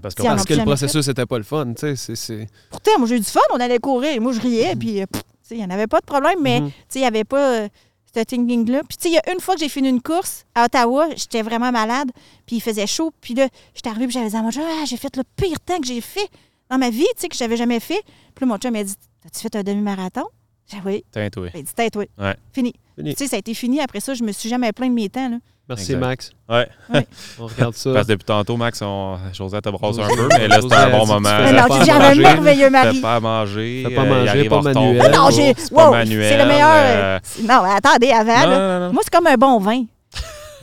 [0.00, 0.22] Parce que
[0.54, 1.74] le processus n'était pas le fun.
[1.74, 4.20] tu sais, Pourtant, moi, j'ai eu du fun, on allait courir.
[4.22, 4.74] Moi, je riais.
[4.74, 6.68] Puis, euh, pff, tu sais, il n'y en avait pas de problème, mais, Mhm.
[6.70, 7.68] tu sais, il n'y avait pas euh,
[8.14, 8.82] ce thinking-là.
[8.88, 11.08] Puis, tu sais, il y a une fois que j'ai fini une course à Ottawa,
[11.14, 12.10] j'étais vraiment malade.
[12.46, 13.12] Puis, il faisait chaud.
[13.20, 15.78] Puis là, j'étais arrivée, puis j'avais dit à mon ah, j'ai fait le pire temps
[15.78, 16.28] que j'ai fait
[16.72, 18.02] dans ma vie, tu sais, que j'avais jamais fait.
[18.34, 18.94] Puis là, mon chum m'a dit,
[19.26, 20.24] as-tu fait un demi-marathon?
[20.70, 21.04] J'ai dit, oui.
[21.14, 22.06] Ben, il dit, Tête, oui.
[22.18, 22.34] Ouais.
[22.52, 22.72] Fini.
[22.96, 23.14] Fini.
[23.14, 23.80] Tu sais, ça a été fini.
[23.80, 25.28] Après ça, je me suis jamais plaint de mes temps.
[25.28, 25.36] Là.
[25.68, 26.00] Merci, Exact.
[26.00, 26.30] Max.
[26.48, 26.68] Ouais.
[27.38, 27.92] On regarde ça.
[27.92, 29.16] Parce que depuis tantôt, Max, on...
[29.32, 31.28] Josette te brasse un peu, mais là, c'était un bon moment.
[31.28, 32.20] fais Fais pas j'ai un manger.
[32.22, 33.00] merveilleux Fais mari.
[33.00, 33.84] pas à manger.
[33.88, 35.12] Fais pas euh, il manger, pas manuel.
[35.14, 35.54] Non, j'ai.
[35.54, 36.28] Pas Wow, manuel.
[36.28, 36.68] c'est le meilleur.
[36.68, 38.92] euh, euh, Non, mais attendez, avant, Non, là, non, non.
[38.92, 39.84] moi, c'est comme un bon vin.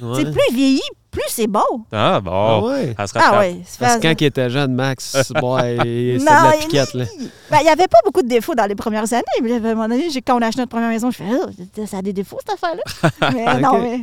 [0.02, 0.16] Ouais.
[0.16, 0.82] C'est plus il vieillit,
[1.12, 1.60] plus c'est bon.
[1.92, 2.70] Ah, Ah bon.
[2.70, 3.40] se Ah rattrape.
[3.40, 3.62] ouais.
[3.66, 6.94] c'est Parce que quand il était jeune, Max, ouais, c'était de la il- piquette.
[6.94, 7.06] Là.
[7.50, 9.24] Ben, il n'y avait pas beaucoup de défauts dans les premières années.
[9.42, 11.26] Mais à un moment donné, j'ai- quand on a acheté notre première maison, je fais
[11.32, 13.32] Ah, ça a des défauts, cette affaire-là.
[13.34, 14.02] mais non, mais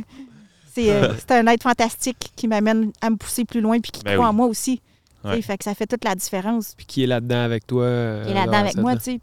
[0.73, 4.03] c'est euh, c'est un être fantastique qui m'amène à me pousser plus loin puis qui
[4.03, 4.29] Ben croit oui.
[4.29, 4.81] en moi aussi.
[5.23, 5.41] Ouais.
[5.41, 6.73] Fait que ça fait toute la différence.
[6.77, 7.83] Puis qui est là-dedans avec toi.
[7.83, 9.19] euh, Il est là-dedans dans avec moi, tu sais.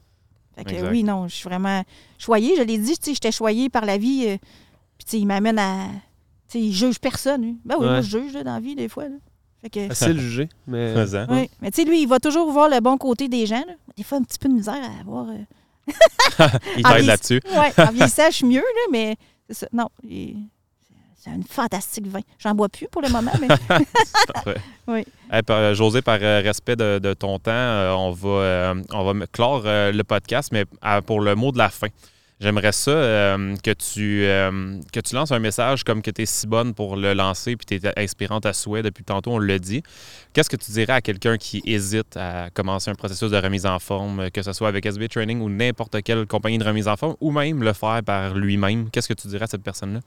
[0.56, 0.90] Fait que Exact.
[0.90, 1.82] oui, non, je suis vraiment
[2.18, 2.54] choyée.
[2.56, 4.24] Je l'ai dit, tu sais, j'étais choyée par la vie.
[4.28, 4.36] euh,
[4.98, 5.86] puis, tu sais, il m'amène à.
[6.48, 7.58] Tu sais, il juge personne, lui.
[7.64, 7.90] Ben oui, Ouais.
[7.92, 9.04] moi, je juge là, dans la vie, des fois.
[9.04, 9.16] Là.
[9.62, 9.88] Fait que.
[9.88, 10.48] Facile de juger.
[10.66, 10.92] Mais...
[10.94, 11.26] Faisant.
[11.30, 11.48] Oui.
[11.62, 13.64] Mais tu sais, lui, il va toujours voir le bon côté des gens.
[13.66, 13.74] là.
[13.96, 15.26] Des fois, un petit peu de misère à avoir.
[15.30, 15.38] euh,
[16.76, 17.40] Il Ah, t'aide il- là-dessus.
[17.50, 19.16] Ouais, en vieillissant, je suis mieux, là, mais
[19.48, 19.66] c'est ça.
[19.72, 20.48] Non, il-
[21.16, 22.20] c'est un fantastique vin.
[22.38, 23.48] J'en bois plus pour le moment, mais
[24.34, 24.56] Parfait.
[24.86, 25.04] Oui.
[25.32, 28.74] Eh, par- euh, José, par euh, respect de, de ton temps, euh, on va, euh,
[28.92, 31.88] on va me clore euh, le podcast, mais euh, pour le mot de la fin.
[32.40, 36.26] J'aimerais ça euh, que, tu, euh, que tu lances un message comme que tu es
[36.26, 39.58] si bonne pour le lancer puis tu es inspirante à souhait depuis tantôt, on l'a
[39.58, 39.82] dit.
[40.32, 43.78] Qu'est-ce que tu dirais à quelqu'un qui hésite à commencer un processus de remise en
[43.78, 47.14] forme, que ce soit avec SB Training ou n'importe quelle compagnie de remise en forme,
[47.20, 48.90] ou même le faire par lui-même?
[48.90, 50.00] Qu'est-ce que tu dirais à cette personne-là?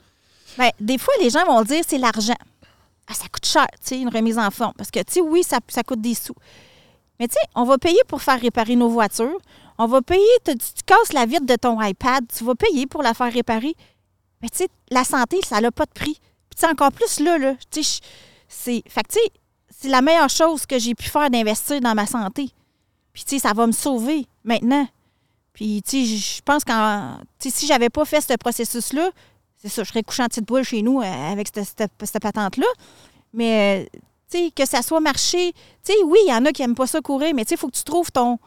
[0.57, 2.36] ben, des fois, les gens vont dire c'est l'argent.
[3.07, 4.73] Ah, ça coûte cher, tu sais, une remise en forme.
[4.78, 6.36] Parce que, tu sais, oui, ça, ça coûte des sous.
[7.19, 9.38] Mais, tu sais, on va payer pour faire réparer nos voitures.
[9.78, 10.53] On va payer, tu,
[10.86, 13.75] casses la vitre de ton iPad, tu vas payer pour la faire réparer.
[14.41, 16.19] Mais, tu sais, la santé, ça n'a pas de prix.
[16.49, 18.01] Puis, encore plus là, là, tu sais,
[18.47, 18.84] c'est.
[19.80, 22.49] C'est la meilleure chose que j'ai pu faire d'investir dans ma santé.
[23.13, 24.88] Puis, tu sais, ça va me sauver maintenant.
[25.53, 27.17] Puis, tu sais, je pense qu'en.
[27.39, 29.11] Tu sais, si j'avais pas fait ce processus-là,
[29.57, 32.21] c'est ça, je serais couché en petite boule chez nous euh, avec cette, cette- cette
[32.21, 32.67] patente-là.
[33.34, 33.99] Mais, euh,
[34.32, 35.53] Tu sais, que ça soit marché.
[35.84, 37.55] Tu sais, oui, il y en a qui n'aiment pas ça courir, mais tu sais,
[37.55, 38.39] il faut que tu trouves ton,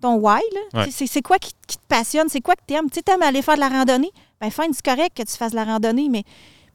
[0.00, 0.40] ton why.
[0.52, 0.84] là?
[0.84, 0.90] Ouais.
[0.90, 2.28] C'est quoi qui, qui te passionne?
[2.28, 2.88] C'est quoi que tu aimes?
[2.88, 4.10] Tu sais, t'aimes aller faire de la randonnée?
[4.40, 6.22] Ben, fine, c'est correct que tu fasses de la randonnée, mais.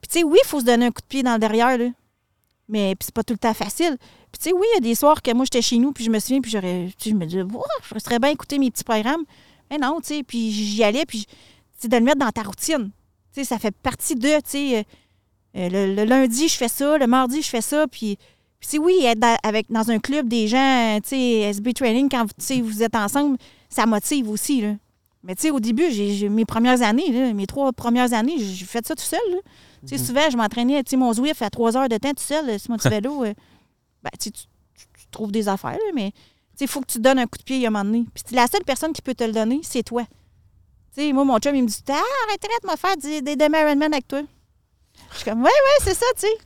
[0.02, 1.78] Puis, tu sais, oui, il faut se donner un coup de pied dans le derrière,
[1.78, 1.86] là.
[2.70, 3.98] Mais puis c'est pas tout le temps facile.
[4.32, 6.04] Puis, tu sais, oui, il y a des soirs que moi, j'étais chez nous, puis
[6.04, 6.90] je me souviens, puis j'aurais.
[7.04, 7.64] Je me disais, Ouah,
[7.94, 9.24] je serais bien écouter mes petits programmes.
[9.70, 11.34] Mais non, tu sais, puis j'y allais, puis tu
[11.78, 12.92] sais, de le mettre dans ta routine.
[13.34, 14.84] Tu sais, ça fait partie de, tu sais, euh,
[15.56, 18.18] euh, le, le lundi, je fais ça, le mardi, je fais ça, puis.
[18.68, 22.26] Sais, oui, être dans, avec, dans un club des gens, tu sais, SB Training, quand
[22.62, 23.38] vous, êtes ensemble,
[23.70, 24.76] ça motive aussi, là.
[25.24, 28.66] Mais, tu sais, au début, j'ai mes premières années, là, mes trois premières années, j'ai
[28.66, 29.38] fait ça tout seul, là.
[29.88, 32.24] Tu sais, souvent, je m'entraînais, tu sais, mon Zwift à trois heures de temps tout
[32.24, 33.24] seul, euh, sur mon petit vélo.
[33.26, 33.34] euh,
[34.02, 34.46] ben, tu, tu,
[35.12, 36.18] trouves des affaires, là, mais tu
[36.56, 38.06] sais, il faut que tu donnes un coup de pied à un moment donné.
[38.14, 40.04] Puis la seule personne qui peut te le donner, c'est toi.
[40.96, 43.44] Tu sais, moi, mon chum, il me dit Ah, arrêterais de me faire des, des
[43.44, 44.22] avec toi.
[45.12, 46.38] Je suis comme Ouais, ouais, c'est ça, tu sais.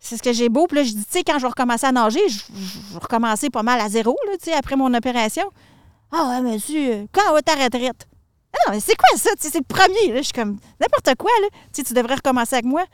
[0.00, 0.66] C'est ce que j'ai beau.
[0.66, 2.98] Puis là, je dis, tu sais, quand je vais recommencer à nager, je, je vais
[2.98, 5.44] recommencer pas mal à zéro, là, tu sais, après mon opération.
[6.10, 8.08] Ah, ouais, monsieur, quand va ta retraite?
[8.66, 9.30] Ah, mais c'est quoi ça?
[9.36, 10.12] Tu sais, c'est le premier.
[10.12, 10.16] Là.
[10.16, 11.30] Je suis comme n'importe quoi.
[11.42, 11.48] Là.
[11.72, 12.84] Tu sais, tu devrais recommencer avec moi.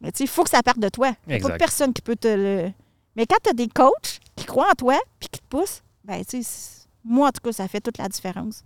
[0.00, 1.12] Mais tu sais, il faut que ça parte de toi.
[1.26, 2.70] Il n'y a pas personne qui peut te le.
[3.16, 6.24] Mais quand tu as des coachs qui croient en toi puis qui te poussent, ben
[6.24, 8.62] tu sais, moi, en tout cas, ça fait toute la différence.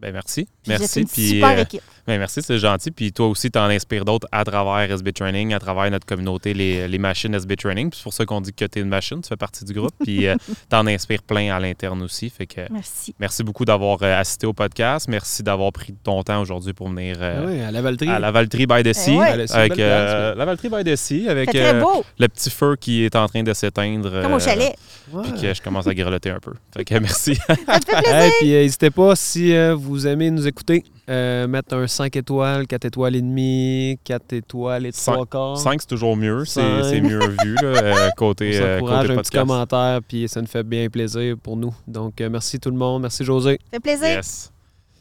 [0.00, 0.46] Ben merci.
[0.62, 1.00] Puis vous merci.
[1.00, 1.82] une Puis, super euh, équipe.
[2.06, 2.90] ben merci, c'est gentil.
[2.92, 6.54] Puis toi aussi, tu en inspires d'autres à travers SB Training, à travers notre communauté,
[6.54, 7.90] les, les machines SB Training.
[7.90, 9.72] Puis c'est pour ça qu'on dit que tu es une machine, tu fais partie du
[9.72, 9.92] groupe.
[10.04, 10.26] Puis
[10.70, 12.30] tu en inspires plein à l'interne aussi.
[12.30, 13.14] Fait que Merci.
[13.18, 15.08] merci beaucoup d'avoir euh, assisté au podcast.
[15.08, 18.08] Merci d'avoir pris ton temps aujourd'hui pour venir euh, Ah oui, à la Valtrie.
[18.08, 19.16] à la Valtrie by the Sea.
[19.16, 19.50] ouais.
[19.52, 22.50] Avec euh, place, la Valtrie by the Sea, avec C'est très euh, beau, le petit
[22.50, 24.22] feu qui est en train de s'éteindre.
[24.22, 24.74] comme au euh, chalet.
[25.12, 25.22] Ouais.
[25.24, 26.52] Puis que je commence à grelotter un peu.
[26.76, 27.34] Fait que merci.
[27.66, 28.14] Ça te fait plaisir.
[28.14, 32.14] Hey, puis euh, n'hésitez pas, si euh, vous aimez nous écouter, euh, mettre un 5
[32.16, 35.58] étoiles, 4 étoiles et demi, 4 étoiles et Cinq- 3 quarts.
[35.58, 36.44] 5, c'est toujours mieux.
[36.44, 40.62] C'est mieux vu là, euh, côté, euh, côté un petit commentaire, puis ça nous fait
[40.62, 41.74] bien plaisir pour nous.
[41.86, 43.02] Donc, euh, merci tout le monde.
[43.02, 43.58] Merci José.
[43.64, 44.08] Ça fait plaisir.
[44.08, 44.52] Yes.